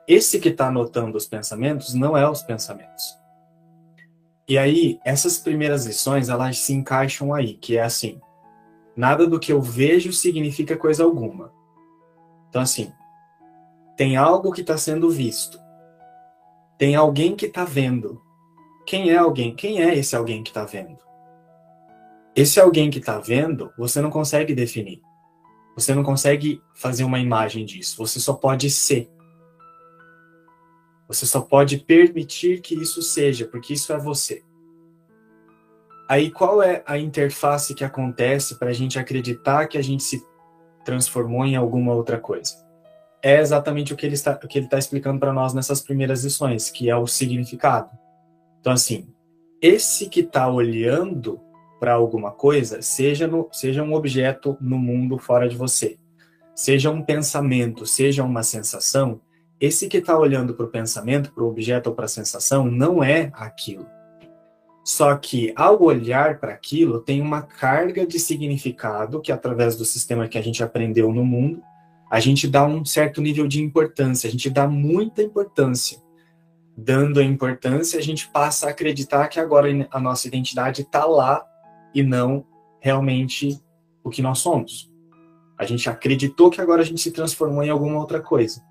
esse 0.07 0.39
que 0.39 0.49
está 0.49 0.69
anotando 0.69 1.19
os 1.19 1.27
pensamentos 1.27 1.93
não 1.93 2.17
é 2.17 2.27
os 2.27 2.41
pensamentos. 2.41 3.15
E 4.47 4.57
aí, 4.57 4.99
essas 5.05 5.37
primeiras 5.37 5.85
lições, 5.85 6.29
elas 6.29 6.57
se 6.57 6.73
encaixam 6.73 7.31
aí, 7.31 7.53
que 7.53 7.77
é 7.77 7.83
assim, 7.83 8.19
nada 8.95 9.27
do 9.27 9.39
que 9.39 9.53
eu 9.53 9.61
vejo 9.61 10.11
significa 10.11 10.75
coisa 10.75 11.03
alguma. 11.03 11.55
Então, 12.57 12.63
assim, 12.63 12.91
tem 13.95 14.17
algo 14.17 14.51
que 14.51 14.61
está 14.61 14.75
sendo 14.79 15.11
visto. 15.11 15.59
Tem 16.75 16.95
alguém 16.95 17.35
que 17.35 17.45
está 17.45 17.63
vendo. 17.63 18.19
Quem 18.83 19.11
é 19.11 19.17
alguém? 19.17 19.55
Quem 19.55 19.79
é 19.79 19.95
esse 19.95 20.15
alguém 20.15 20.41
que 20.41 20.49
está 20.49 20.65
vendo? 20.65 20.97
Esse 22.35 22.59
alguém 22.59 22.89
que 22.89 22.97
está 22.97 23.19
vendo, 23.19 23.71
você 23.77 24.01
não 24.01 24.09
consegue 24.09 24.55
definir. 24.55 25.03
Você 25.75 25.93
não 25.93 26.01
consegue 26.01 26.59
fazer 26.73 27.03
uma 27.03 27.19
imagem 27.19 27.63
disso. 27.63 27.95
Você 27.99 28.19
só 28.19 28.33
pode 28.33 28.71
ser. 28.71 29.07
Você 31.07 31.27
só 31.27 31.41
pode 31.41 31.77
permitir 31.77 32.61
que 32.61 32.73
isso 32.73 33.03
seja, 33.03 33.45
porque 33.45 33.73
isso 33.73 33.93
é 33.93 33.99
você. 33.99 34.43
Aí 36.09 36.31
qual 36.31 36.63
é 36.63 36.81
a 36.87 36.97
interface 36.97 37.75
que 37.75 37.83
acontece 37.83 38.57
para 38.57 38.69
a 38.69 38.73
gente 38.73 38.97
acreditar 38.97 39.67
que 39.67 39.77
a 39.77 39.83
gente 39.83 40.01
se 40.01 40.25
transformou 40.87 41.45
em 41.45 41.57
alguma 41.57 41.93
outra 41.93 42.17
coisa? 42.17 42.65
É 43.21 43.41
exatamente 43.41 43.93
o 43.93 43.97
que 43.97 44.05
ele 44.05 44.15
está, 44.15 44.39
o 44.41 44.47
que 44.47 44.57
ele 44.57 44.67
está 44.67 44.77
explicando 44.77 45.19
para 45.19 45.33
nós 45.33 45.53
nessas 45.53 45.81
primeiras 45.81 46.23
lições, 46.23 46.69
que 46.69 46.89
é 46.89 46.95
o 46.95 47.05
significado. 47.05 47.89
Então, 48.61 48.71
assim, 48.71 49.09
esse 49.61 50.07
que 50.07 50.21
está 50.21 50.47
olhando 50.47 51.41
para 51.77 51.93
alguma 51.93 52.31
coisa, 52.31 52.81
seja, 52.81 53.27
no, 53.27 53.49
seja 53.51 53.83
um 53.83 53.93
objeto 53.93 54.57
no 54.61 54.77
mundo 54.77 55.17
fora 55.17 55.49
de 55.49 55.57
você, 55.57 55.97
seja 56.55 56.89
um 56.89 57.01
pensamento, 57.01 57.85
seja 57.85 58.23
uma 58.23 58.41
sensação, 58.41 59.19
esse 59.59 59.89
que 59.89 59.97
está 59.97 60.17
olhando 60.17 60.53
para 60.53 60.65
o 60.65 60.69
pensamento, 60.69 61.33
para 61.33 61.43
o 61.43 61.49
objeto 61.49 61.87
ou 61.87 61.95
para 61.95 62.05
a 62.05 62.09
sensação, 62.09 62.65
não 62.65 63.03
é 63.03 63.29
aquilo. 63.33 63.85
Só 64.87 65.17
que 65.17 65.51
ao 65.53 65.83
olhar 65.83 66.39
para 66.39 66.53
aquilo, 66.53 67.01
tem 67.01 67.19
uma 67.19 67.41
carga 67.41 68.07
de 68.07 68.17
significado 68.17 69.19
que, 69.19 69.33
através 69.33 69.75
do 69.75 69.83
sistema 69.83 70.29
que 70.29 70.37
a 70.37 70.41
gente 70.41 70.63
aprendeu 70.63 71.11
no 71.11 71.25
mundo, 71.25 71.61
a 72.09 72.21
gente 72.21 72.47
dá 72.47 72.65
um 72.65 72.85
certo 72.85 73.21
nível 73.21 73.49
de 73.49 73.61
importância, 73.61 74.29
a 74.29 74.31
gente 74.31 74.49
dá 74.49 74.65
muita 74.65 75.21
importância. 75.21 76.01
Dando 76.77 77.19
a 77.19 77.23
importância, 77.23 77.99
a 77.99 78.01
gente 78.01 78.29
passa 78.29 78.67
a 78.67 78.69
acreditar 78.69 79.27
que 79.27 79.41
agora 79.41 79.67
a 79.91 79.99
nossa 79.99 80.25
identidade 80.25 80.83
está 80.83 81.03
lá 81.03 81.43
e 81.93 82.01
não 82.01 82.45
realmente 82.79 83.61
o 84.01 84.09
que 84.09 84.21
nós 84.21 84.39
somos. 84.39 84.89
A 85.57 85.65
gente 85.65 85.89
acreditou 85.89 86.49
que 86.49 86.61
agora 86.61 86.81
a 86.81 86.85
gente 86.85 87.01
se 87.01 87.11
transformou 87.11 87.61
em 87.61 87.69
alguma 87.69 87.99
outra 87.99 88.21
coisa. 88.21 88.63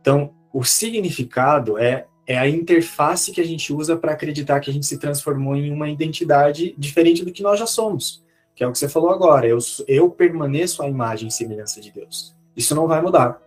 Então, 0.00 0.32
o 0.52 0.62
significado 0.62 1.76
é, 1.76 2.06
é 2.26 2.38
a 2.38 2.48
interface 2.48 3.32
que 3.32 3.40
a 3.40 3.44
gente 3.44 3.72
usa 3.72 3.96
para 3.96 4.12
acreditar 4.12 4.60
que 4.60 4.70
a 4.70 4.72
gente 4.72 4.86
se 4.86 4.98
transformou 4.98 5.56
em 5.56 5.70
uma 5.72 5.88
identidade 5.88 6.74
diferente 6.78 7.24
do 7.24 7.32
que 7.32 7.42
nós 7.42 7.58
já 7.58 7.66
somos, 7.66 8.24
que 8.54 8.64
é 8.64 8.66
o 8.66 8.72
que 8.72 8.78
você 8.78 8.88
falou 8.88 9.10
agora. 9.10 9.46
Eu, 9.46 9.58
eu 9.86 10.10
permaneço 10.10 10.82
à 10.82 10.88
imagem 10.88 11.28
e 11.28 11.32
semelhança 11.32 11.80
de 11.80 11.90
Deus. 11.90 12.34
Isso 12.56 12.74
não 12.74 12.86
vai 12.86 13.02
mudar. 13.02 13.40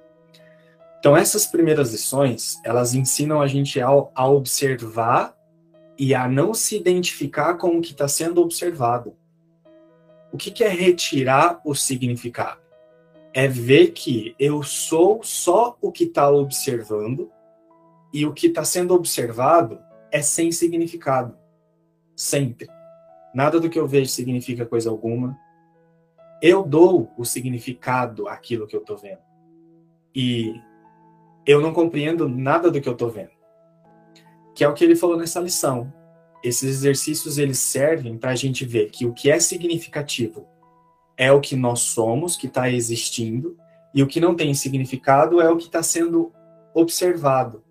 Então, 0.99 1.15
essas 1.15 1.45
primeiras 1.45 1.91
lições, 1.91 2.59
elas 2.63 2.93
ensinam 2.93 3.41
a 3.41 3.47
gente 3.47 3.79
a, 3.79 3.87
a 3.87 4.29
observar 4.29 5.35
e 5.97 6.13
a 6.13 6.27
não 6.27 6.53
se 6.53 6.75
identificar 6.75 7.55
com 7.55 7.77
o 7.77 7.81
que 7.81 7.91
está 7.91 8.07
sendo 8.07 8.41
observado. 8.41 9.15
O 10.31 10.37
que, 10.37 10.51
que 10.51 10.63
é 10.63 10.69
retirar 10.69 11.61
o 11.63 11.73
significado? 11.73 12.67
é 13.37 13.47
ver 13.47 13.91
que 13.91 14.35
eu 14.39 14.63
sou 14.63 15.21
só 15.21 15.77
o 15.79 15.91
que 15.91 16.05
está 16.05 16.27
observando 16.27 17.29
e 18.13 18.25
o 18.25 18.33
que 18.33 18.47
está 18.47 18.63
sendo 18.63 18.93
observado 18.93 19.79
é 20.11 20.21
sem 20.21 20.51
significado. 20.51 21.37
Sempre. 22.15 22.67
Nada 23.33 23.59
do 23.59 23.69
que 23.69 23.77
eu 23.77 23.87
vejo 23.87 24.09
significa 24.09 24.65
coisa 24.65 24.89
alguma. 24.89 25.37
Eu 26.41 26.63
dou 26.63 27.11
o 27.17 27.25
significado 27.25 28.27
àquilo 28.27 28.67
que 28.67 28.75
eu 28.75 28.81
estou 28.81 28.97
vendo. 28.97 29.21
E 30.15 30.53
eu 31.45 31.61
não 31.61 31.73
compreendo 31.73 32.27
nada 32.27 32.71
do 32.71 32.81
que 32.81 32.89
eu 32.89 32.93
estou 32.93 33.09
vendo. 33.09 33.31
Que 34.55 34.63
é 34.63 34.67
o 34.67 34.73
que 34.73 34.83
ele 34.83 34.95
falou 34.95 35.17
nessa 35.17 35.39
lição. 35.39 35.93
Esses 36.43 36.69
exercícios 36.69 37.37
eles 37.37 37.59
servem 37.59 38.17
para 38.17 38.31
a 38.31 38.35
gente 38.35 38.65
ver 38.65 38.89
que 38.89 39.05
o 39.05 39.13
que 39.13 39.29
é 39.29 39.39
significativo 39.39 40.47
é 41.17 41.31
o 41.31 41.41
que 41.41 41.55
nós 41.55 41.79
somos, 41.79 42.35
que 42.35 42.45
está 42.47 42.69
existindo, 42.69 43.57
e 43.93 44.03
o 44.03 44.07
que 44.07 44.19
não 44.19 44.35
tem 44.35 44.53
significado 44.53 45.41
é 45.41 45.49
o 45.49 45.57
que 45.57 45.65
está 45.65 45.81
sendo 45.81 46.31
observado. 46.73 47.63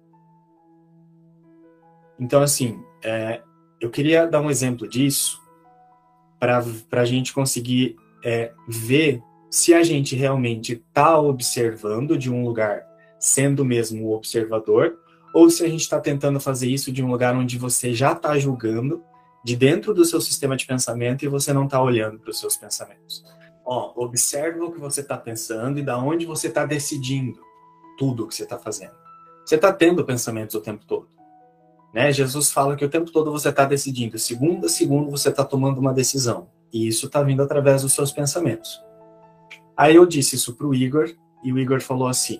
Então, 2.19 2.43
assim, 2.43 2.81
é, 3.05 3.43
eu 3.81 3.91
queria 3.91 4.27
dar 4.27 4.41
um 4.41 4.51
exemplo 4.51 4.89
disso 4.89 5.41
para 6.39 6.63
a 6.93 7.05
gente 7.05 7.33
conseguir 7.33 7.97
é, 8.25 8.53
ver 8.69 9.23
se 9.51 9.75
a 9.75 9.83
gente 9.83 10.17
realmente 10.17 10.75
está 10.75 11.19
observando 11.19 12.19
de 12.19 12.31
um 12.31 12.45
lugar 12.45 12.85
sendo 13.19 13.65
mesmo 13.65 14.07
o 14.07 14.13
observador, 14.15 14.99
ou 15.33 15.51
se 15.51 15.65
a 15.65 15.69
gente 15.69 15.81
está 15.81 16.01
tentando 16.01 16.41
fazer 16.41 16.69
isso 16.69 16.93
de 16.93 17.03
um 17.03 17.11
lugar 17.11 17.35
onde 17.35 17.59
você 17.59 17.93
já 17.93 18.13
está 18.13 18.39
julgando, 18.39 19.03
de 19.45 19.57
dentro 19.57 19.95
do 19.95 20.05
seu 20.05 20.21
sistema 20.21 20.57
de 20.57 20.67
pensamento, 20.67 21.25
e 21.25 21.29
você 21.29 21.53
não 21.53 21.65
está 21.65 21.81
olhando 21.81 22.19
para 22.19 22.31
os 22.31 22.39
seus 22.39 22.57
pensamentos. 22.57 23.25
Ó, 23.65 23.93
observa 23.97 24.65
o 24.65 24.73
que 24.73 24.81
você 24.81 25.01
está 25.01 25.17
pensando 25.17 25.79
e 25.79 25.83
da 25.83 25.99
onde 25.99 26.25
você 26.25 26.49
está 26.49 26.65
decidindo 26.65 27.41
tudo 27.99 28.25
o 28.25 28.29
que 28.29 28.35
você 28.35 28.45
está 28.45 28.59
fazendo. 28.59 28.95
Você 29.45 29.57
está 29.57 29.73
tendo 29.73 30.05
pensamentos 30.05 30.55
o 30.55 30.61
tempo 30.61 30.85
todo. 30.87 31.16
Né? 31.97 32.13
Jesus 32.13 32.51
fala 32.51 32.77
que 32.77 32.85
o 32.85 32.91
tempo 32.91 33.11
todo 33.11 33.33
você 33.33 33.49
está 33.49 33.65
decidindo. 33.65 34.19
Segundo 34.19 34.67
a 34.67 34.69
segundo 34.69 35.11
você 35.11 35.31
está 35.31 35.43
tomando 35.43 35.81
uma 35.81 35.95
decisão. 35.95 36.47
E 36.71 36.87
isso 36.87 37.07
está 37.07 37.23
vindo 37.23 37.43
através 37.43 37.81
dos 37.81 37.95
seus 37.95 38.13
pensamentos. 38.13 38.85
Aí 39.75 39.97
eu 39.97 40.05
disse 40.05 40.37
isso 40.37 40.55
para 40.55 40.67
o 40.67 40.75
Igor 40.75 41.11
e 41.43 41.51
o 41.51 41.59
Igor 41.59 41.81
falou 41.81 42.07
assim: 42.07 42.39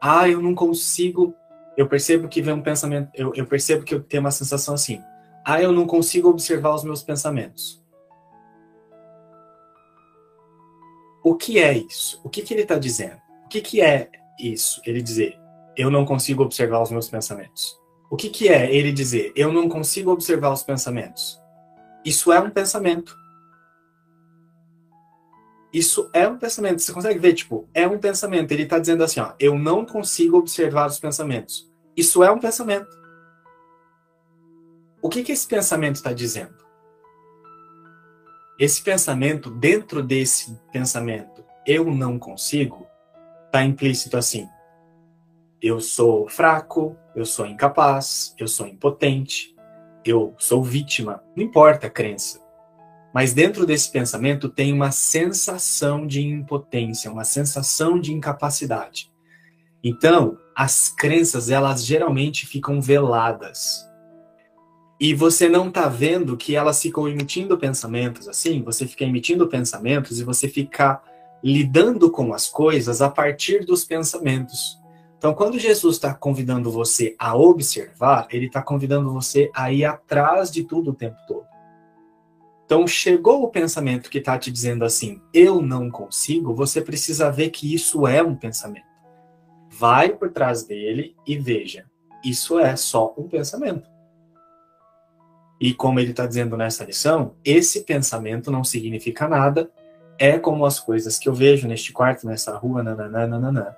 Ah, 0.00 0.28
eu 0.28 0.42
não 0.42 0.52
consigo. 0.52 1.32
Eu 1.76 1.86
percebo 1.86 2.26
que 2.26 2.42
vem 2.42 2.54
um 2.54 2.60
pensamento. 2.60 3.08
Eu, 3.14 3.32
eu 3.36 3.46
percebo 3.46 3.84
que 3.84 3.94
eu 3.94 4.02
tenho 4.02 4.24
uma 4.24 4.32
sensação 4.32 4.74
assim. 4.74 5.00
Ah, 5.44 5.62
eu 5.62 5.70
não 5.70 5.86
consigo 5.86 6.28
observar 6.28 6.74
os 6.74 6.82
meus 6.82 7.04
pensamentos. 7.04 7.80
O 11.22 11.36
que 11.36 11.60
é 11.60 11.78
isso? 11.78 12.20
O 12.24 12.28
que, 12.28 12.42
que 12.42 12.52
ele 12.52 12.62
está 12.62 12.76
dizendo? 12.76 13.20
O 13.44 13.48
que, 13.48 13.60
que 13.60 13.80
é 13.80 14.10
isso? 14.40 14.82
Ele 14.84 15.00
dizer, 15.00 15.38
eu 15.76 15.88
não 15.88 16.04
consigo 16.04 16.42
observar 16.42 16.82
os 16.82 16.90
meus 16.90 17.08
pensamentos. 17.08 17.85
O 18.10 18.16
que, 18.16 18.28
que 18.28 18.48
é 18.48 18.72
ele 18.74 18.92
dizer, 18.92 19.32
eu 19.34 19.52
não 19.52 19.68
consigo 19.68 20.10
observar 20.10 20.52
os 20.52 20.62
pensamentos? 20.62 21.40
Isso 22.04 22.32
é 22.32 22.38
um 22.38 22.50
pensamento. 22.50 23.16
Isso 25.72 26.08
é 26.12 26.26
um 26.26 26.38
pensamento. 26.38 26.80
Você 26.80 26.92
consegue 26.92 27.18
ver, 27.18 27.34
tipo, 27.34 27.68
é 27.74 27.86
um 27.86 27.98
pensamento. 27.98 28.52
Ele 28.52 28.62
está 28.62 28.78
dizendo 28.78 29.02
assim, 29.02 29.20
ó, 29.20 29.32
eu 29.38 29.58
não 29.58 29.84
consigo 29.84 30.38
observar 30.38 30.86
os 30.86 30.98
pensamentos. 31.00 31.70
Isso 31.96 32.22
é 32.22 32.30
um 32.30 32.38
pensamento. 32.38 32.88
O 35.02 35.08
que, 35.08 35.22
que 35.22 35.32
esse 35.32 35.46
pensamento 35.46 35.96
está 35.96 36.12
dizendo? 36.12 36.54
Esse 38.58 38.82
pensamento, 38.82 39.50
dentro 39.50 40.02
desse 40.02 40.58
pensamento, 40.72 41.44
eu 41.66 41.84
não 41.84 42.18
consigo, 42.18 42.86
está 43.46 43.62
implícito 43.62 44.16
assim. 44.16 44.48
Eu 45.60 45.80
sou 45.80 46.28
fraco, 46.28 46.96
eu 47.14 47.24
sou 47.24 47.46
incapaz, 47.46 48.34
eu 48.38 48.46
sou 48.46 48.66
impotente, 48.66 49.54
eu 50.04 50.34
sou 50.38 50.62
vítima. 50.62 51.22
Não 51.34 51.44
importa 51.44 51.86
a 51.86 51.90
crença. 51.90 52.40
Mas 53.14 53.32
dentro 53.32 53.64
desse 53.64 53.90
pensamento 53.90 54.48
tem 54.48 54.72
uma 54.72 54.90
sensação 54.90 56.06
de 56.06 56.20
impotência, 56.20 57.10
uma 57.10 57.24
sensação 57.24 57.98
de 57.98 58.12
incapacidade. 58.12 59.10
Então, 59.82 60.36
as 60.54 60.88
crenças, 60.88 61.48
elas 61.48 61.84
geralmente 61.84 62.46
ficam 62.46 62.80
veladas 62.80 63.86
e 64.98 65.14
você 65.14 65.48
não 65.48 65.68
está 65.68 65.88
vendo 65.88 66.36
que 66.36 66.56
elas 66.56 66.80
ficam 66.80 67.06
emitindo 67.06 67.58
pensamentos 67.58 68.28
assim, 68.28 68.62
você 68.62 68.86
fica 68.86 69.04
emitindo 69.04 69.46
pensamentos 69.46 70.18
e 70.18 70.24
você 70.24 70.48
fica 70.48 71.02
lidando 71.44 72.10
com 72.10 72.32
as 72.32 72.48
coisas 72.48 73.02
a 73.02 73.10
partir 73.10 73.66
dos 73.66 73.84
pensamentos. 73.84 74.80
Então, 75.18 75.34
quando 75.34 75.58
Jesus 75.58 75.96
está 75.96 76.12
convidando 76.12 76.70
você 76.70 77.16
a 77.18 77.34
observar, 77.36 78.28
ele 78.30 78.46
está 78.46 78.62
convidando 78.62 79.12
você 79.12 79.50
a 79.54 79.72
ir 79.72 79.84
atrás 79.84 80.50
de 80.50 80.62
tudo 80.62 80.90
o 80.90 80.94
tempo 80.94 81.16
todo. 81.26 81.46
Então, 82.64 82.86
chegou 82.86 83.42
o 83.42 83.48
pensamento 83.48 84.10
que 84.10 84.18
está 84.18 84.38
te 84.38 84.50
dizendo 84.50 84.84
assim, 84.84 85.22
eu 85.32 85.62
não 85.62 85.90
consigo, 85.90 86.54
você 86.54 86.82
precisa 86.82 87.30
ver 87.30 87.50
que 87.50 87.72
isso 87.72 88.06
é 88.06 88.22
um 88.22 88.34
pensamento. 88.34 88.86
Vai 89.70 90.10
por 90.10 90.30
trás 90.30 90.64
dele 90.64 91.14
e 91.26 91.38
veja, 91.38 91.86
isso 92.24 92.58
é 92.58 92.74
só 92.76 93.14
um 93.16 93.28
pensamento. 93.28 93.88
E 95.60 95.72
como 95.72 95.98
ele 95.98 96.10
está 96.10 96.26
dizendo 96.26 96.56
nessa 96.56 96.84
lição, 96.84 97.34
esse 97.44 97.84
pensamento 97.84 98.50
não 98.50 98.62
significa 98.62 99.26
nada, 99.26 99.70
é 100.18 100.38
como 100.38 100.66
as 100.66 100.78
coisas 100.78 101.18
que 101.18 101.28
eu 101.28 101.34
vejo 101.34 101.66
neste 101.66 101.92
quarto, 101.92 102.26
nessa 102.26 102.56
rua, 102.56 102.82
nananana. 102.82 103.76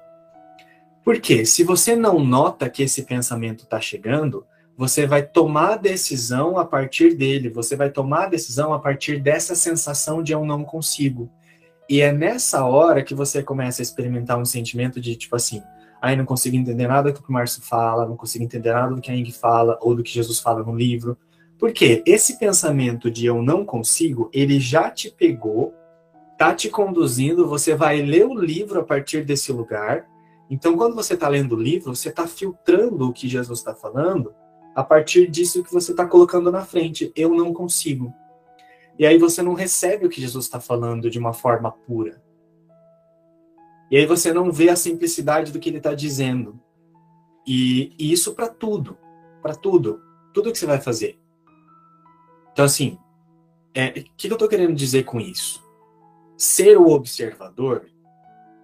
Porque 1.09 1.47
se 1.47 1.65
você 1.65 1.97
não 1.97 2.19
nota 2.19 2.69
que 2.69 2.83
esse 2.83 3.03
pensamento 3.05 3.65
está 3.65 3.81
chegando, 3.81 4.45
você 4.77 5.07
vai 5.07 5.23
tomar 5.23 5.77
decisão 5.77 6.59
a 6.59 6.67
partir 6.67 7.15
dele, 7.15 7.49
você 7.49 7.75
vai 7.75 7.89
tomar 7.89 8.25
a 8.25 8.29
decisão 8.29 8.75
a 8.75 8.79
partir 8.79 9.19
dessa 9.19 9.55
sensação 9.55 10.23
de 10.23 10.33
eu 10.33 10.45
não 10.45 10.63
consigo. 10.63 11.31
E 11.89 12.03
é 12.03 12.13
nessa 12.13 12.67
hora 12.67 13.03
que 13.03 13.15
você 13.15 13.43
começa 13.43 13.81
a 13.81 13.85
experimentar 13.85 14.39
um 14.39 14.45
sentimento 14.45 15.01
de 15.01 15.17
tipo 15.17 15.35
assim, 15.35 15.63
aí 15.99 16.15
não 16.15 16.27
consigo 16.27 16.57
entender 16.57 16.87
nada 16.87 17.11
do 17.11 17.23
que 17.23 17.31
o 17.31 17.33
Márcio 17.33 17.63
fala, 17.63 18.07
não 18.07 18.15
consigo 18.15 18.45
entender 18.45 18.75
nada 18.75 18.95
do 18.95 19.01
que 19.01 19.11
a 19.11 19.15
Ing 19.15 19.33
fala 19.33 19.79
ou 19.81 19.95
do 19.95 20.03
que 20.03 20.13
Jesus 20.13 20.41
fala 20.41 20.63
no 20.63 20.77
livro. 20.77 21.17
Porque 21.59 22.03
esse 22.05 22.39
pensamento 22.39 23.11
de 23.11 23.25
eu 23.25 23.43
não 23.43 23.65
consigo, 23.65 24.29
ele 24.31 24.61
já 24.61 24.91
te 24.91 25.11
pegou, 25.11 25.73
tá 26.37 26.55
te 26.55 26.69
conduzindo, 26.69 27.49
você 27.49 27.75
vai 27.75 28.03
ler 28.03 28.27
o 28.27 28.39
livro 28.39 28.79
a 28.79 28.85
partir 28.85 29.25
desse 29.25 29.51
lugar. 29.51 30.07
Então, 30.51 30.77
quando 30.77 30.95
você 30.95 31.15
está 31.15 31.29
lendo 31.29 31.55
o 31.55 31.61
livro, 31.61 31.95
você 31.95 32.09
está 32.09 32.27
filtrando 32.27 33.09
o 33.09 33.13
que 33.13 33.29
Jesus 33.29 33.59
está 33.59 33.75
falando 33.75 34.35
a 34.75 34.83
partir 34.83 35.29
disso 35.29 35.63
que 35.63 35.73
você 35.73 35.91
está 35.91 36.07
colocando 36.07 36.51
na 36.51 36.65
frente. 36.65 37.13
Eu 37.15 37.31
não 37.35 37.53
consigo. 37.53 38.15
E 38.99 39.07
aí 39.07 39.19
você 39.19 39.43
não 39.43 39.55
recebe 39.55 40.07
o 40.07 40.09
que 40.09 40.21
Jesus 40.21 40.45
está 40.45 40.61
falando 40.61 41.11
de 41.11 41.19
uma 41.19 41.33
forma 41.33 41.71
pura. 41.71 42.23
E 43.91 43.97
aí 43.97 44.07
você 44.07 44.33
não 44.33 44.53
vê 44.53 44.69
a 44.69 44.77
simplicidade 44.77 45.53
do 45.53 45.59
que 45.59 45.69
ele 45.69 45.79
está 45.79 45.95
dizendo. 45.95 46.61
E, 47.47 47.95
e 47.99 48.13
isso 48.13 48.35
para 48.35 48.49
tudo, 48.49 48.99
para 49.41 49.55
tudo, 49.55 50.03
tudo 50.35 50.53
que 50.53 50.59
você 50.59 50.67
vai 50.67 50.81
fazer. 50.81 51.19
Então 52.53 52.65
assim, 52.65 52.99
é, 53.75 53.89
o 53.89 54.05
que 54.17 54.29
eu 54.29 54.33
estou 54.33 54.49
querendo 54.49 54.75
dizer 54.75 55.05
com 55.05 55.21
isso? 55.21 55.63
Ser 56.37 56.77
o 56.77 56.89
observador 56.91 57.89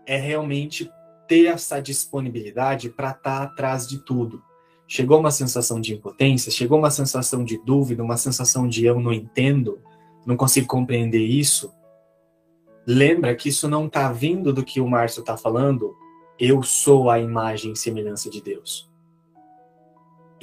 é 0.07 0.16
realmente 0.16 0.90
ter 1.26 1.46
essa 1.46 1.80
disponibilidade 1.80 2.88
para 2.90 3.10
estar 3.10 3.38
tá 3.38 3.42
atrás 3.44 3.87
de 3.87 3.98
tudo. 3.98 4.42
Chegou 4.87 5.18
uma 5.18 5.30
sensação 5.30 5.80
de 5.80 5.94
impotência, 5.94 6.52
chegou 6.52 6.78
uma 6.78 6.90
sensação 6.90 7.44
de 7.44 7.58
dúvida, 7.64 8.02
uma 8.02 8.16
sensação 8.16 8.68
de 8.68 8.84
eu 8.84 9.00
não 9.00 9.12
entendo, 9.12 9.80
não 10.26 10.37
consigo 10.37 10.66
compreender 10.66 11.24
isso. 11.24 11.72
Lembra 12.87 13.34
que 13.34 13.48
isso 13.48 13.68
não 13.68 13.87
está 13.87 14.12
vindo 14.12 14.52
do 14.52 14.62
que 14.62 14.80
o 14.80 14.88
Márcio 14.88 15.20
está 15.20 15.37
falando. 15.37 15.96
Eu 16.38 16.62
sou 16.62 17.10
a 17.10 17.18
imagem 17.18 17.72
e 17.72 17.76
semelhança 17.76 18.28
de 18.28 18.42
Deus. 18.42 18.90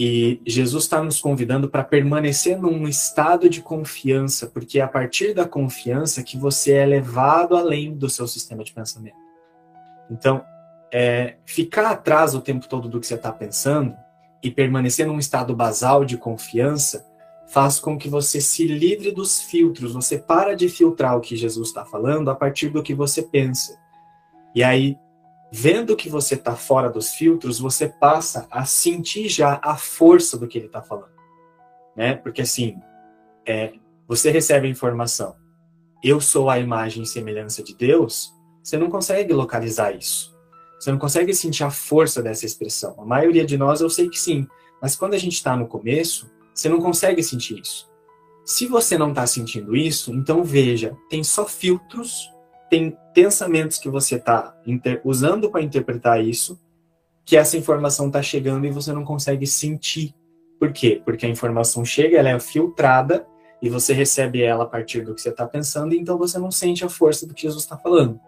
E 0.03 0.41
Jesus 0.47 0.85
está 0.85 1.03
nos 1.03 1.19
convidando 1.19 1.69
para 1.69 1.83
permanecer 1.83 2.59
num 2.59 2.87
estado 2.87 3.47
de 3.47 3.61
confiança, 3.61 4.47
porque 4.47 4.79
é 4.79 4.81
a 4.81 4.87
partir 4.87 5.35
da 5.35 5.47
confiança 5.47 6.23
que 6.23 6.37
você 6.37 6.73
é 6.73 6.85
levado 6.85 7.55
além 7.55 7.93
do 7.93 8.09
seu 8.09 8.27
sistema 8.27 8.63
de 8.63 8.73
pensamento. 8.73 9.17
Então, 10.09 10.43
é, 10.91 11.35
ficar 11.45 11.91
atrás 11.91 12.35
o 12.35 12.41
tempo 12.41 12.67
todo 12.67 12.89
do 12.89 12.99
que 12.99 13.07
você 13.07 13.15
está 13.15 13.31
pensando 13.31 13.95
e 14.43 14.51
permanecer 14.51 15.07
num 15.07 15.19
estado 15.19 15.55
basal 15.55 16.03
de 16.03 16.17
confiança 16.17 17.05
faz 17.47 17.79
com 17.79 17.97
que 17.97 18.09
você 18.09 18.39
se 18.39 18.65
livre 18.65 19.11
dos 19.11 19.41
filtros. 19.41 19.93
Você 19.93 20.17
para 20.17 20.55
de 20.55 20.69
filtrar 20.69 21.17
o 21.17 21.21
que 21.21 21.35
Jesus 21.35 21.69
está 21.69 21.85
falando 21.85 22.29
a 22.29 22.35
partir 22.35 22.69
do 22.69 22.81
que 22.81 22.93
você 22.93 23.21
pensa. 23.21 23.77
E 24.55 24.63
aí, 24.63 24.97
vendo 25.51 25.95
que 25.95 26.09
você 26.09 26.35
está 26.35 26.55
fora 26.55 26.89
dos 26.89 27.13
filtros, 27.13 27.59
você 27.59 27.87
passa 27.87 28.47
a 28.49 28.65
sentir 28.65 29.27
já 29.27 29.59
a 29.61 29.75
força 29.75 30.37
do 30.37 30.47
que 30.47 30.57
ele 30.57 30.67
está 30.67 30.81
falando. 30.81 31.11
Né? 31.95 32.15
Porque 32.15 32.41
assim, 32.41 32.77
é, 33.45 33.73
você 34.07 34.31
recebe 34.31 34.67
a 34.67 34.71
informação, 34.71 35.35
eu 36.03 36.19
sou 36.21 36.49
a 36.49 36.57
imagem 36.57 37.03
e 37.03 37.07
semelhança 37.07 37.61
de 37.61 37.75
Deus, 37.75 38.33
você 38.63 38.77
não 38.77 38.89
consegue 38.89 39.33
localizar 39.33 39.95
isso. 39.95 40.30
Você 40.81 40.91
não 40.91 40.97
consegue 40.97 41.31
sentir 41.35 41.63
a 41.63 41.69
força 41.69 42.23
dessa 42.23 42.43
expressão. 42.43 42.95
A 42.97 43.05
maioria 43.05 43.45
de 43.45 43.55
nós 43.55 43.81
eu 43.81 43.89
sei 43.89 44.09
que 44.09 44.19
sim, 44.19 44.47
mas 44.81 44.95
quando 44.95 45.13
a 45.13 45.17
gente 45.17 45.33
está 45.33 45.55
no 45.55 45.67
começo, 45.67 46.27
você 46.55 46.67
não 46.67 46.81
consegue 46.81 47.21
sentir 47.21 47.59
isso. 47.59 47.87
Se 48.43 48.65
você 48.65 48.97
não 48.97 49.09
está 49.09 49.27
sentindo 49.27 49.75
isso, 49.75 50.11
então 50.11 50.43
veja, 50.43 50.97
tem 51.07 51.23
só 51.23 51.45
filtros, 51.45 52.31
tem 52.67 52.97
pensamentos 53.13 53.77
que 53.77 53.89
você 53.89 54.15
está 54.15 54.59
usando 55.05 55.51
para 55.51 55.61
interpretar 55.61 56.25
isso, 56.25 56.59
que 57.23 57.37
essa 57.37 57.55
informação 57.55 58.07
está 58.07 58.23
chegando 58.23 58.65
e 58.65 58.71
você 58.71 58.91
não 58.91 59.05
consegue 59.05 59.45
sentir. 59.45 60.15
Por 60.59 60.73
quê? 60.73 60.99
Porque 61.05 61.27
a 61.27 61.29
informação 61.29 61.85
chega, 61.85 62.17
ela 62.17 62.29
é 62.29 62.39
filtrada 62.39 63.27
e 63.61 63.69
você 63.69 63.93
recebe 63.93 64.41
ela 64.41 64.63
a 64.63 64.67
partir 64.67 65.01
do 65.01 65.13
que 65.13 65.21
você 65.21 65.29
está 65.29 65.45
pensando, 65.45 65.93
então 65.93 66.17
você 66.17 66.39
não 66.39 66.49
sente 66.49 66.83
a 66.83 66.89
força 66.89 67.27
do 67.27 67.35
que 67.35 67.43
Jesus 67.43 67.61
está 67.61 67.77
falando. 67.77 68.19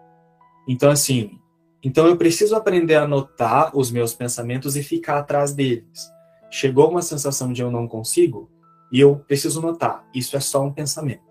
Então, 0.68 0.88
assim, 0.88 1.40
então 1.84 2.06
eu 2.06 2.16
preciso 2.16 2.56
aprender 2.56 2.96
a 2.96 3.06
notar 3.06 3.76
os 3.76 3.90
meus 3.90 4.14
pensamentos 4.14 4.74
e 4.76 4.82
ficar 4.82 5.18
atrás 5.18 5.52
deles 5.52 6.14
chegou 6.54 6.88
uma 6.88 7.02
sensação 7.02 7.52
de 7.52 7.62
eu 7.62 7.68
não 7.68 7.88
consigo, 7.88 8.48
e 8.92 9.00
eu 9.00 9.16
preciso 9.16 9.60
notar, 9.60 10.06
isso 10.14 10.36
é 10.36 10.40
só 10.40 10.62
um 10.62 10.72
pensamento. 10.72 11.24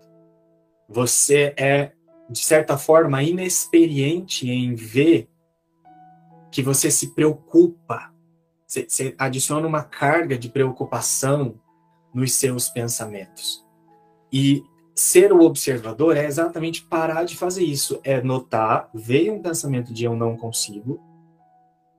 Você 0.86 1.54
é, 1.56 1.92
de 2.28 2.40
certa 2.40 2.76
forma, 2.76 3.22
inexperiente 3.22 4.50
em 4.50 4.74
ver 4.74 5.30
que 6.52 6.62
você 6.62 6.90
se 6.90 7.14
preocupa. 7.14 8.12
Você, 8.66 9.14
adiciona 9.16 9.66
uma 9.66 9.82
carga 9.82 10.36
de 10.36 10.50
preocupação 10.50 11.58
nos 12.12 12.34
seus 12.34 12.68
pensamentos. 12.68 13.64
E 14.30 14.62
ser 14.94 15.32
o 15.32 15.42
observador 15.42 16.16
é 16.16 16.24
exatamente 16.24 16.82
parar 16.84 17.24
de 17.24 17.36
fazer 17.36 17.64
isso. 17.64 18.00
É 18.04 18.22
notar, 18.22 18.88
veio 18.94 19.34
um 19.34 19.42
pensamento 19.42 19.92
de 19.92 20.04
eu 20.04 20.14
não 20.14 20.36
consigo, 20.36 21.00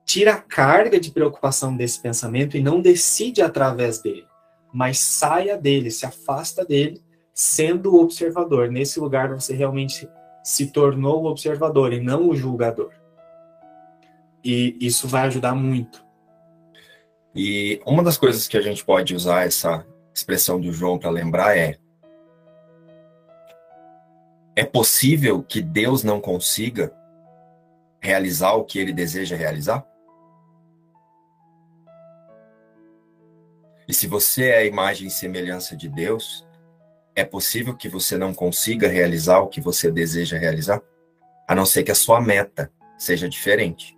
tira 0.04 0.34
a 0.34 0.40
carga 0.40 0.98
de 0.98 1.10
preocupação 1.10 1.76
desse 1.76 2.00
pensamento 2.00 2.56
e 2.56 2.62
não 2.62 2.80
decide 2.80 3.42
através 3.42 3.98
dele, 3.98 4.26
mas 4.72 4.98
saia 4.98 5.58
dele, 5.58 5.90
se 5.90 6.06
afasta 6.06 6.64
dele, 6.64 7.02
sendo 7.34 7.94
o 7.94 8.00
observador. 8.00 8.70
Nesse 8.70 8.98
lugar 8.98 9.34
você 9.34 9.52
realmente 9.52 10.08
se 10.42 10.68
tornou 10.68 11.24
o 11.24 11.26
observador 11.26 11.92
e 11.92 12.00
não 12.00 12.28
o 12.28 12.36
julgador. 12.36 12.92
E 14.44 14.76
isso 14.80 15.08
vai 15.08 15.26
ajudar 15.26 15.54
muito. 15.54 16.06
E 17.34 17.82
uma 17.84 18.02
das 18.02 18.16
coisas 18.16 18.46
que 18.48 18.56
a 18.56 18.62
gente 18.62 18.84
pode 18.84 19.14
usar 19.14 19.44
essa 19.44 19.84
expressão 20.14 20.58
do 20.58 20.72
João 20.72 20.98
para 20.98 21.10
lembrar 21.10 21.58
é: 21.58 21.76
é 24.56 24.64
possível 24.64 25.42
que 25.42 25.60
Deus 25.60 26.02
não 26.02 26.18
consiga 26.18 26.90
realizar 28.00 28.54
o 28.54 28.64
que 28.64 28.78
ele 28.78 28.92
deseja 28.92 29.36
realizar? 29.36 29.86
E 33.86 33.92
se 33.92 34.06
você 34.06 34.48
é 34.48 34.58
a 34.58 34.64
imagem 34.64 35.08
e 35.08 35.10
semelhança 35.10 35.76
de 35.76 35.90
Deus, 35.90 36.48
é 37.14 37.22
possível 37.22 37.76
que 37.76 37.88
você 37.88 38.16
não 38.16 38.32
consiga 38.32 38.88
realizar 38.88 39.40
o 39.40 39.48
que 39.48 39.60
você 39.60 39.90
deseja 39.90 40.38
realizar, 40.38 40.82
a 41.46 41.54
não 41.54 41.66
ser 41.66 41.82
que 41.84 41.92
a 41.92 41.94
sua 41.94 42.20
meta 42.20 42.72
seja 42.98 43.28
diferente. 43.28 43.96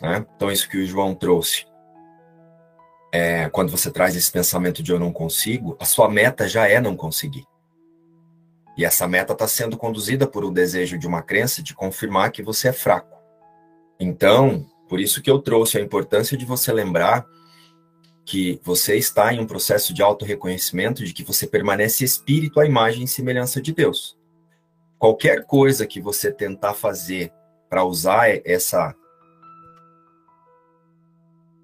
Né? 0.00 0.24
Então, 0.36 0.50
isso 0.50 0.68
que 0.68 0.78
o 0.78 0.86
João 0.86 1.14
trouxe. 1.14 1.66
É, 3.12 3.48
quando 3.50 3.70
você 3.70 3.90
traz 3.90 4.16
esse 4.16 4.30
pensamento 4.30 4.82
de 4.82 4.90
eu 4.92 4.98
não 4.98 5.12
consigo, 5.12 5.76
a 5.78 5.84
sua 5.84 6.08
meta 6.08 6.48
já 6.48 6.66
é 6.66 6.80
não 6.80 6.96
conseguir. 6.96 7.44
E 8.76 8.84
essa 8.84 9.06
meta 9.06 9.32
está 9.32 9.46
sendo 9.46 9.76
conduzida 9.76 10.26
por 10.26 10.44
o 10.44 10.50
desejo 10.50 10.98
de 10.98 11.06
uma 11.06 11.22
crença 11.22 11.62
de 11.62 11.74
confirmar 11.74 12.32
que 12.32 12.42
você 12.42 12.68
é 12.68 12.72
fraco. 12.72 13.18
Então, 14.00 14.66
por 14.88 14.98
isso 14.98 15.22
que 15.22 15.30
eu 15.30 15.38
trouxe 15.38 15.78
a 15.78 15.80
importância 15.80 16.36
de 16.36 16.44
você 16.44 16.72
lembrar 16.72 17.26
que 18.24 18.60
você 18.62 18.96
está 18.96 19.32
em 19.32 19.40
um 19.40 19.46
processo 19.46 19.92
de 19.92 20.02
auto-reconhecimento 20.02 21.04
de 21.04 21.12
que 21.12 21.24
você 21.24 21.46
permanece 21.46 22.04
espírito 22.04 22.60
à 22.60 22.66
imagem 22.66 23.04
e 23.04 23.08
semelhança 23.08 23.60
de 23.60 23.72
Deus. 23.72 24.16
Qualquer 24.98 25.44
coisa 25.44 25.86
que 25.86 26.00
você 26.00 26.32
tentar 26.32 26.74
fazer 26.74 27.32
para 27.68 27.84
usar 27.84 28.28
essa 28.44 28.94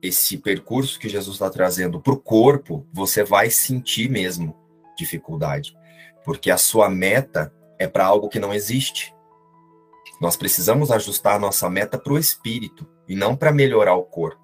esse 0.01 0.39
percurso 0.39 0.99
que 0.99 1.09
Jesus 1.09 1.37
está 1.37 1.51
trazendo 1.51 2.01
para 2.01 2.13
o 2.13 2.21
corpo, 2.21 2.87
você 2.93 3.25
vai 3.25 3.51
sentir 3.51 4.09
mesmo 4.09 4.57
dificuldade, 4.97 5.77
porque 6.29 6.51
a 6.51 6.59
sua 6.59 6.91
meta 6.91 7.51
é 7.79 7.89
para 7.89 8.05
algo 8.05 8.29
que 8.29 8.39
não 8.39 8.53
existe. 8.53 9.15
Nós 10.21 10.37
precisamos 10.37 10.91
ajustar 10.91 11.41
nossa 11.41 11.71
meta 11.71 11.97
para 11.97 12.13
o 12.13 12.19
espírito 12.19 12.87
e 13.09 13.17
não 13.17 13.35
para 13.35 13.51
melhorar 13.51 13.95
o 13.95 14.03
corpo. 14.03 14.43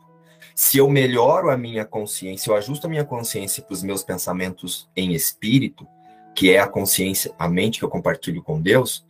Se 0.55 0.79
eu 0.79 0.89
melhoro 0.89 1.51
a 1.51 1.59
minha 1.59 1.85
consciência, 1.85 2.49
eu 2.49 2.57
ajusto 2.57 2.87
a 2.87 2.89
minha 2.89 3.05
consciência 3.05 3.63
para 3.63 3.75
os 3.75 3.83
meus 3.83 4.03
pensamentos 4.03 4.89
em 4.97 5.13
espírito, 5.13 5.87
que 6.35 6.55
é 6.55 6.59
a 6.59 6.67
consciência, 6.67 7.35
a 7.39 7.47
mente 7.51 7.81
que 7.81 7.85
eu 7.85 7.91
compartilho 7.91 8.43
com 8.43 8.63
Deus, 8.63 9.07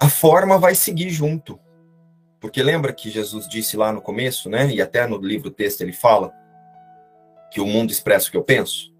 a 0.00 0.08
forma 0.08 0.56
vai 0.56 0.74
seguir 0.74 1.10
junto. 1.10 1.60
Porque 2.40 2.62
lembra 2.62 2.94
que 2.94 3.10
Jesus 3.10 3.46
disse 3.46 3.76
lá 3.76 3.92
no 3.92 4.00
começo, 4.00 4.48
né? 4.48 4.70
E 4.70 4.80
até 4.80 5.06
no 5.06 5.18
livro 5.18 5.50
texto 5.50 5.82
ele 5.82 5.92
fala 5.92 6.32
que 7.52 7.60
o 7.60 7.66
mundo 7.66 7.90
expressa 7.90 8.28
o 8.28 8.30
que 8.30 8.38
eu 8.38 8.42
penso. 8.42 8.96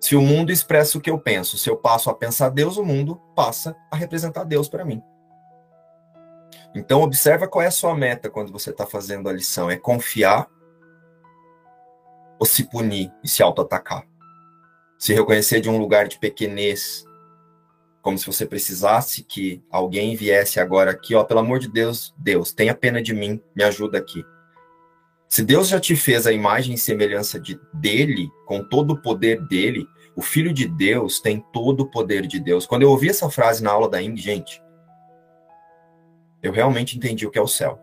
Se 0.00 0.14
o 0.14 0.22
mundo 0.22 0.52
expressa 0.52 0.96
o 0.96 1.00
que 1.00 1.10
eu 1.10 1.18
penso, 1.18 1.58
se 1.58 1.68
eu 1.68 1.76
passo 1.76 2.08
a 2.08 2.14
pensar 2.14 2.50
Deus, 2.50 2.76
o 2.76 2.84
mundo 2.84 3.20
passa 3.34 3.76
a 3.90 3.96
representar 3.96 4.44
Deus 4.44 4.68
para 4.68 4.84
mim. 4.84 5.02
Então, 6.74 7.02
observa 7.02 7.48
qual 7.48 7.62
é 7.62 7.66
a 7.66 7.72
sua 7.72 7.94
meta 7.94 8.30
quando 8.30 8.52
você 8.52 8.70
está 8.70 8.86
fazendo 8.86 9.28
a 9.28 9.32
lição. 9.32 9.70
É 9.70 9.76
confiar 9.76 10.48
ou 12.38 12.46
se 12.46 12.64
punir 12.64 13.12
e 13.24 13.28
se 13.28 13.42
auto-atacar? 13.42 14.06
Se 14.98 15.12
reconhecer 15.12 15.60
de 15.60 15.68
um 15.68 15.78
lugar 15.78 16.06
de 16.06 16.18
pequenez, 16.18 17.04
como 18.02 18.18
se 18.18 18.26
você 18.26 18.46
precisasse 18.46 19.24
que 19.24 19.62
alguém 19.70 20.14
viesse 20.14 20.60
agora 20.60 20.90
aqui, 20.90 21.14
ó, 21.14 21.24
pelo 21.24 21.40
amor 21.40 21.58
de 21.58 21.68
Deus, 21.68 22.14
Deus, 22.16 22.52
tenha 22.52 22.74
pena 22.74 23.02
de 23.02 23.12
mim, 23.12 23.42
me 23.54 23.64
ajuda 23.64 23.98
aqui. 23.98 24.24
Se 25.28 25.44
Deus 25.44 25.68
já 25.68 25.78
te 25.78 25.94
fez 25.94 26.26
a 26.26 26.32
imagem 26.32 26.74
e 26.74 26.78
semelhança 26.78 27.38
de 27.38 27.60
dele, 27.72 28.28
com 28.46 28.64
todo 28.64 28.92
o 28.92 29.02
poder 29.02 29.40
dele, 29.46 29.86
o 30.16 30.22
filho 30.22 30.52
de 30.52 30.66
Deus 30.66 31.20
tem 31.20 31.44
todo 31.52 31.82
o 31.82 31.90
poder 31.90 32.26
de 32.26 32.40
Deus. 32.40 32.66
Quando 32.66 32.82
eu 32.82 32.90
ouvi 32.90 33.10
essa 33.10 33.28
frase 33.30 33.62
na 33.62 33.70
aula 33.70 33.88
da 33.88 34.02
Ing, 34.02 34.16
gente, 34.16 34.62
eu 36.42 36.50
realmente 36.50 36.96
entendi 36.96 37.26
o 37.26 37.30
que 37.30 37.38
é 37.38 37.42
o 37.42 37.46
céu. 37.46 37.78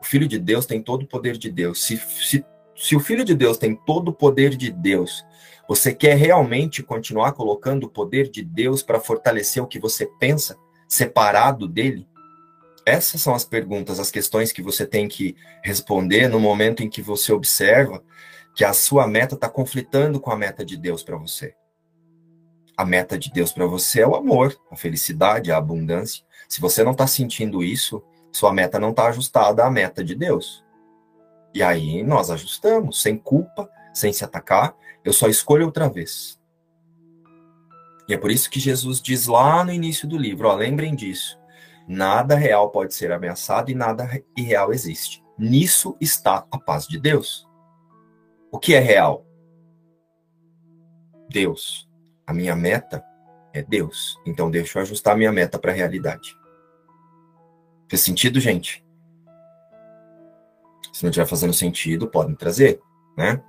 O 0.00 0.04
filho 0.04 0.26
de 0.26 0.38
Deus 0.38 0.66
tem 0.66 0.82
todo 0.82 1.04
o 1.04 1.06
poder 1.06 1.38
de 1.38 1.50
Deus. 1.50 1.84
Se, 1.84 1.96
se, 1.96 2.44
se 2.74 2.96
o 2.96 3.00
filho 3.00 3.24
de 3.24 3.34
Deus 3.36 3.56
tem 3.56 3.76
todo 3.76 4.08
o 4.08 4.12
poder 4.12 4.56
de 4.56 4.70
Deus, 4.70 5.24
você 5.68 5.94
quer 5.94 6.16
realmente 6.16 6.82
continuar 6.82 7.32
colocando 7.32 7.84
o 7.84 7.90
poder 7.90 8.28
de 8.28 8.42
Deus 8.42 8.82
para 8.82 8.98
fortalecer 8.98 9.62
o 9.62 9.66
que 9.66 9.78
você 9.78 10.06
pensa, 10.18 10.56
separado 10.88 11.68
dele? 11.68 12.06
Essas 12.84 13.20
são 13.20 13.34
as 13.34 13.44
perguntas, 13.44 14.00
as 14.00 14.10
questões 14.10 14.50
que 14.50 14.62
você 14.62 14.84
tem 14.84 15.06
que 15.08 15.36
responder 15.62 16.28
no 16.28 16.40
momento 16.40 16.82
em 16.82 16.90
que 16.90 17.00
você 17.00 17.32
observa 17.32 18.02
que 18.54 18.64
a 18.64 18.72
sua 18.72 19.06
meta 19.06 19.34
está 19.34 19.48
conflitando 19.48 20.20
com 20.20 20.30
a 20.30 20.36
meta 20.36 20.64
de 20.64 20.76
Deus 20.76 21.02
para 21.02 21.16
você. 21.16 21.54
A 22.76 22.84
meta 22.84 23.18
de 23.18 23.30
Deus 23.30 23.52
para 23.52 23.66
você 23.66 24.00
é 24.00 24.06
o 24.06 24.16
amor, 24.16 24.58
a 24.70 24.76
felicidade, 24.76 25.52
a 25.52 25.56
abundância. 25.56 26.24
Se 26.48 26.60
você 26.60 26.82
não 26.82 26.92
está 26.92 27.06
sentindo 27.06 27.62
isso, 27.62 28.02
sua 28.32 28.52
meta 28.52 28.78
não 28.78 28.90
está 28.90 29.06
ajustada 29.06 29.64
à 29.64 29.70
meta 29.70 30.02
de 30.02 30.14
Deus. 30.14 30.64
E 31.54 31.62
aí 31.62 32.02
nós 32.02 32.30
ajustamos, 32.30 33.00
sem 33.00 33.16
culpa, 33.16 33.70
sem 33.92 34.12
se 34.12 34.24
atacar. 34.24 34.74
Eu 35.04 35.12
só 35.12 35.28
escolho 35.28 35.66
outra 35.66 35.88
vez. 35.88 36.40
E 38.08 38.14
é 38.14 38.18
por 38.18 38.30
isso 38.30 38.50
que 38.50 38.58
Jesus 38.58 39.00
diz 39.00 39.26
lá 39.26 39.64
no 39.64 39.72
início 39.72 40.08
do 40.08 40.16
livro: 40.16 40.48
ó, 40.48 40.54
lembrem 40.54 40.94
disso. 40.94 41.38
Nada 41.86 42.34
real 42.34 42.70
pode 42.70 42.94
ser 42.94 43.12
ameaçado 43.12 43.70
e 43.70 43.74
nada 43.74 44.08
irreal 44.36 44.72
existe. 44.72 45.22
Nisso 45.38 45.96
está 46.00 46.46
a 46.50 46.58
paz 46.58 46.86
de 46.86 46.98
Deus. 46.98 47.48
O 48.50 48.58
que 48.58 48.74
é 48.74 48.78
real? 48.78 49.26
Deus. 51.28 51.88
A 52.26 52.32
minha 52.32 52.54
meta 52.54 53.02
é 53.52 53.62
Deus. 53.62 54.18
Então 54.26 54.50
deixa 54.50 54.78
eu 54.78 54.82
ajustar 54.82 55.14
a 55.14 55.16
minha 55.16 55.32
meta 55.32 55.58
para 55.58 55.72
a 55.72 55.74
realidade. 55.74 56.36
Fez 57.88 58.02
sentido, 58.02 58.40
gente? 58.40 58.84
Se 60.92 61.02
não 61.02 61.10
estiver 61.10 61.26
fazendo 61.26 61.52
sentido, 61.52 62.08
podem 62.08 62.34
trazer, 62.34 62.80
né? 63.16 63.42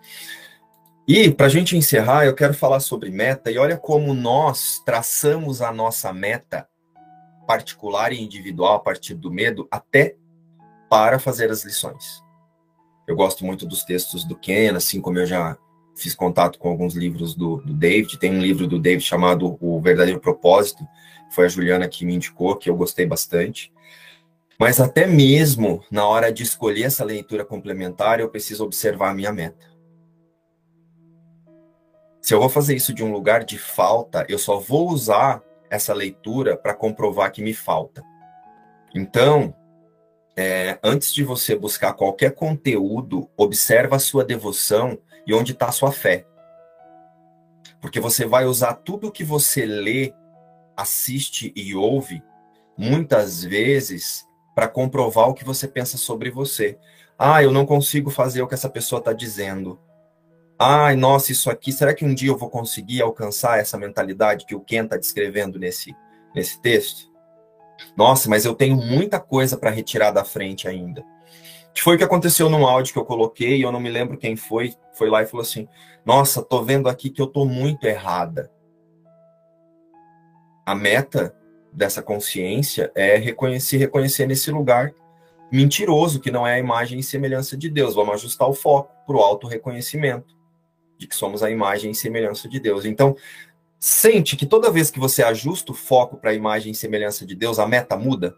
E 1.08 1.30
para 1.30 1.48
a 1.48 1.50
gente 1.50 1.76
encerrar, 1.76 2.26
eu 2.26 2.34
quero 2.34 2.54
falar 2.54 2.80
sobre 2.80 3.10
meta 3.10 3.52
e 3.52 3.58
olha 3.58 3.78
como 3.78 4.14
nós 4.14 4.82
traçamos 4.86 5.62
a 5.62 5.72
nossa 5.72 6.14
meta 6.14 6.68
particular 7.46 8.12
e 8.12 8.22
individual 8.22 8.76
a 8.76 8.80
partir 8.80 9.14
do 9.14 9.32
medo 9.32 9.68
até 9.70 10.16
para 10.90 11.20
fazer 11.20 11.50
as 11.50 11.64
lições. 11.64 12.24
Eu 13.08 13.16
gosto 13.16 13.46
muito 13.46 13.66
dos 13.66 13.84
textos 13.84 14.24
do 14.24 14.36
Ken, 14.36 14.76
assim 14.76 15.02
como 15.02 15.20
eu 15.20 15.26
já 15.26 15.58
fiz 15.96 16.16
contato 16.16 16.58
com 16.58 16.70
alguns 16.70 16.96
livros 16.96 17.36
do, 17.36 17.58
do 17.58 17.74
David. 17.74 18.18
Tem 18.18 18.32
um 18.32 18.42
livro 18.42 18.68
do 18.68 18.80
David 18.80 19.04
chamado 19.04 19.58
O 19.60 19.80
Verdadeiro 19.82 20.20
Propósito, 20.20 20.88
foi 21.30 21.46
a 21.46 21.50
Juliana 21.50 21.88
que 21.88 22.06
me 22.06 22.14
indicou, 22.14 22.56
que 22.56 22.70
eu 22.70 22.76
gostei 22.76 23.06
bastante. 23.06 23.74
Mas 24.60 24.80
até 24.80 25.06
mesmo 25.08 25.84
na 25.92 26.06
hora 26.06 26.32
de 26.32 26.44
escolher 26.44 26.84
essa 26.84 27.04
leitura 27.04 27.44
complementar, 27.44 28.20
eu 28.20 28.30
preciso 28.30 28.64
observar 28.64 29.10
a 29.10 29.14
minha 29.14 29.32
meta. 29.32 29.74
Se 32.22 32.34
eu 32.34 32.40
vou 32.40 32.50
fazer 32.50 32.76
isso 32.76 32.94
de 32.94 33.04
um 33.04 33.12
lugar 33.12 33.44
de 33.44 33.58
falta, 33.58 34.26
eu 34.30 34.38
só 34.38 34.58
vou 34.58 34.90
usar 34.90 35.44
essa 35.74 35.92
leitura 35.92 36.56
para 36.56 36.76
comprovar 36.76 37.32
que 37.32 37.42
me 37.42 37.52
falta. 37.52 38.04
Então, 38.94 39.56
é, 40.38 40.78
antes 40.84 41.12
de 41.12 41.24
você 41.24 41.56
buscar 41.56 41.94
qualquer 41.94 42.36
conteúdo, 42.36 43.28
observa 43.36 43.96
a 43.96 44.00
sua 44.00 44.24
devoção 44.24 45.00
e 45.26 45.34
onde 45.34 45.52
está 45.52 45.70
a 45.70 45.72
sua 45.72 45.92
fé. 45.92 46.28
Porque 47.82 48.00
você 48.00 48.24
vai 48.24 48.46
usar 48.46 48.76
tudo 48.76 49.12
que 49.12 49.24
você 49.24 49.66
lê, 49.66 50.14
assiste 50.78 51.52
e 51.56 51.74
ouve, 51.74 52.24
muitas 52.78 53.44
vezes, 53.44 54.28
para 54.54 54.68
comprovar 54.68 55.28
o 55.28 55.34
que 55.34 55.44
você 55.44 55.68
pensa 55.68 55.98
sobre 55.98 56.30
você. 56.30 56.78
Ah, 57.18 57.42
eu 57.42 57.52
não 57.52 57.66
consigo 57.66 58.12
fazer 58.12 58.44
o 58.44 58.48
que 58.48 58.54
essa 58.54 58.70
pessoa 58.70 59.00
está 59.00 59.12
dizendo. 59.12 59.80
Ai, 60.58 60.96
nossa, 60.96 61.32
isso 61.32 61.50
aqui, 61.50 61.72
será 61.72 61.94
que 61.94 62.06
um 62.06 62.14
dia 62.14 62.30
eu 62.30 62.38
vou 62.38 62.50
conseguir 62.50 63.02
alcançar 63.02 63.60
essa 63.60 63.78
mentalidade 63.78 64.46
que 64.46 64.56
o 64.56 64.62
Ken 64.62 64.84
está 64.84 64.98
descrevendo 64.98 65.58
nesse, 65.58 65.96
nesse 66.34 66.62
texto? 66.62 67.12
Nossa, 67.98 68.30
mas 68.30 68.46
eu 68.46 68.54
tenho 68.54 68.76
muita 68.78 69.20
coisa 69.20 69.58
para 69.58 69.72
retirar 69.72 70.12
da 70.12 70.24
frente 70.24 70.68
ainda. 70.68 71.04
Que 71.74 71.82
foi 71.82 71.96
o 71.96 71.98
que 71.98 72.04
aconteceu 72.04 72.50
num 72.50 72.68
áudio 72.68 72.94
que 72.94 73.00
eu 73.00 73.06
coloquei, 73.06 73.66
eu 73.66 73.72
não 73.72 73.80
me 73.80 73.90
lembro 73.90 74.18
quem 74.18 74.36
foi, 74.36 74.76
foi 74.94 75.10
lá 75.10 75.24
e 75.24 75.26
falou 75.26 75.42
assim: 75.42 75.68
Nossa, 76.06 76.44
tô 76.44 76.62
vendo 76.62 76.88
aqui 76.88 77.10
que 77.10 77.22
eu 77.22 77.28
tô 77.28 77.46
muito 77.46 77.86
errada. 77.86 78.52
A 80.64 80.76
meta 80.76 81.36
dessa 81.74 82.02
consciência 82.02 82.92
é 82.94 83.18
reconhecer, 83.18 83.78
reconhecer 83.78 84.28
nesse 84.28 84.52
lugar 84.52 84.94
mentiroso, 85.52 86.20
que 86.20 86.32
não 86.32 86.46
é 86.46 86.54
a 86.54 86.60
imagem 86.60 87.00
e 87.00 87.04
semelhança 87.04 87.58
de 87.58 87.70
Deus. 87.70 87.96
Vamos 87.96 88.14
ajustar 88.14 88.48
o 88.48 88.54
foco 88.54 88.92
para 89.06 89.18
o 89.18 89.20
auto-reconhecimento 89.20 90.43
de 91.04 91.08
que 91.08 91.16
somos 91.16 91.44
a 91.44 91.52
imagem 91.52 91.92
e 91.92 91.96
semelhança 91.96 92.48
de 92.48 92.60
Deus. 92.60 92.86
Então, 92.86 93.16
sente 93.80 94.38
que 94.38 94.46
toda 94.46 94.72
vez 94.72 94.90
que 94.90 95.00
você 95.00 95.22
ajusta 95.22 95.74
o 95.74 95.76
foco 95.76 96.18
para 96.18 96.32
a 96.32 96.34
imagem 96.34 96.72
e 96.72 96.76
semelhança 96.76 97.26
de 97.26 97.36
Deus, 97.36 97.60
a 97.60 97.68
meta 97.68 97.98
muda. 97.98 98.36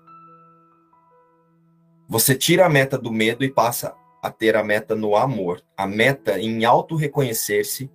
Você 2.08 2.36
tira 2.36 2.66
a 2.66 2.70
meta 2.70 2.98
do 2.98 3.12
medo 3.12 3.44
e 3.44 3.52
passa 3.52 3.94
a 4.22 4.32
ter 4.32 4.56
a 4.56 4.64
meta 4.64 4.96
no 4.96 5.16
amor, 5.16 5.64
a 5.78 5.86
meta 5.86 6.40
em 6.40 6.66
auto-reconhecer-se 6.66 7.92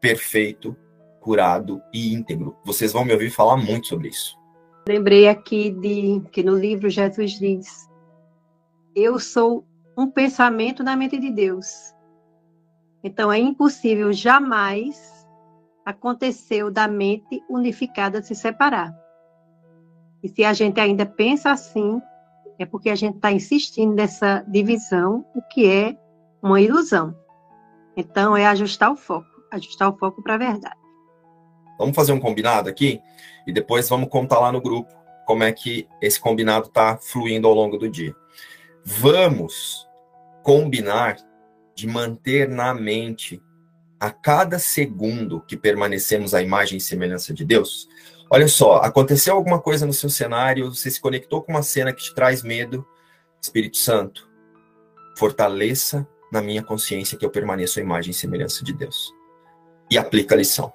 perfeito, 0.00 0.76
curado 1.20 1.82
e 1.92 2.12
íntegro. 2.12 2.56
Vocês 2.64 2.92
vão 2.92 3.04
me 3.04 3.12
ouvir 3.12 3.30
falar 3.30 3.56
muito 3.56 3.88
sobre 3.88 4.08
isso. 4.08 4.38
Lembrei 4.86 5.28
aqui 5.28 5.70
de 5.70 6.22
que 6.30 6.42
no 6.42 6.56
livro 6.56 6.88
Jesus 6.88 7.32
diz: 7.32 7.88
Eu 8.94 9.18
sou 9.18 9.64
um 9.96 10.08
pensamento 10.08 10.84
na 10.84 10.94
mente 10.94 11.18
de 11.18 11.30
Deus. 11.30 11.93
Então, 13.04 13.30
é 13.30 13.38
impossível 13.38 14.10
jamais 14.14 15.28
acontecer 15.84 16.70
da 16.70 16.88
mente 16.88 17.44
unificada 17.50 18.22
se 18.22 18.34
separar. 18.34 18.90
E 20.22 20.28
se 20.30 20.42
a 20.42 20.54
gente 20.54 20.80
ainda 20.80 21.04
pensa 21.04 21.50
assim, 21.50 22.00
é 22.58 22.64
porque 22.64 22.88
a 22.88 22.94
gente 22.94 23.16
está 23.16 23.30
insistindo 23.30 23.94
nessa 23.94 24.42
divisão, 24.48 25.22
o 25.34 25.42
que 25.42 25.70
é 25.70 25.94
uma 26.42 26.62
ilusão. 26.62 27.14
Então, 27.94 28.34
é 28.34 28.46
ajustar 28.46 28.90
o 28.90 28.96
foco, 28.96 29.28
ajustar 29.52 29.90
o 29.90 29.98
foco 29.98 30.22
para 30.22 30.34
a 30.34 30.38
verdade. 30.38 30.78
Vamos 31.78 31.94
fazer 31.94 32.12
um 32.12 32.20
combinado 32.20 32.70
aqui 32.70 33.02
e 33.46 33.52
depois 33.52 33.86
vamos 33.86 34.08
contar 34.08 34.40
lá 34.40 34.50
no 34.50 34.62
grupo 34.62 34.90
como 35.26 35.42
é 35.42 35.52
que 35.52 35.86
esse 36.00 36.18
combinado 36.18 36.68
está 36.68 36.96
fluindo 36.96 37.46
ao 37.46 37.54
longo 37.54 37.76
do 37.76 37.90
dia. 37.90 38.14
Vamos 38.82 39.86
combinar 40.42 41.16
de 41.74 41.86
manter 41.86 42.48
na 42.48 42.72
mente 42.72 43.42
a 43.98 44.10
cada 44.10 44.58
segundo 44.58 45.40
que 45.40 45.56
permanecemos 45.56 46.34
à 46.34 46.42
imagem 46.42 46.78
e 46.78 46.80
semelhança 46.80 47.32
de 47.32 47.44
Deus. 47.44 47.88
Olha 48.30 48.48
só, 48.48 48.76
aconteceu 48.76 49.34
alguma 49.34 49.60
coisa 49.60 49.86
no 49.86 49.92
seu 49.92 50.10
cenário, 50.10 50.74
você 50.74 50.90
se 50.90 51.00
conectou 51.00 51.42
com 51.42 51.52
uma 51.52 51.62
cena 51.62 51.92
que 51.92 52.02
te 52.02 52.14
traz 52.14 52.42
medo, 52.42 52.86
Espírito 53.40 53.76
Santo, 53.76 54.28
fortaleça 55.16 56.06
na 56.32 56.42
minha 56.42 56.62
consciência 56.62 57.16
que 57.16 57.24
eu 57.24 57.30
permaneço 57.30 57.78
à 57.78 57.82
imagem 57.82 58.10
e 58.10 58.14
semelhança 58.14 58.64
de 58.64 58.72
Deus. 58.72 59.12
E 59.90 59.96
aplica 59.96 60.34
a 60.34 60.38
lição. 60.38 60.72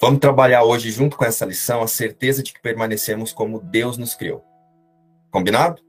Vamos 0.00 0.20
trabalhar 0.20 0.62
hoje, 0.64 0.90
junto 0.90 1.16
com 1.16 1.24
essa 1.24 1.44
lição, 1.44 1.82
a 1.82 1.86
certeza 1.86 2.42
de 2.42 2.52
que 2.52 2.60
permanecemos 2.60 3.32
como 3.32 3.60
Deus 3.60 3.96
nos 3.96 4.14
criou. 4.14 4.44
Combinado? 5.30 5.83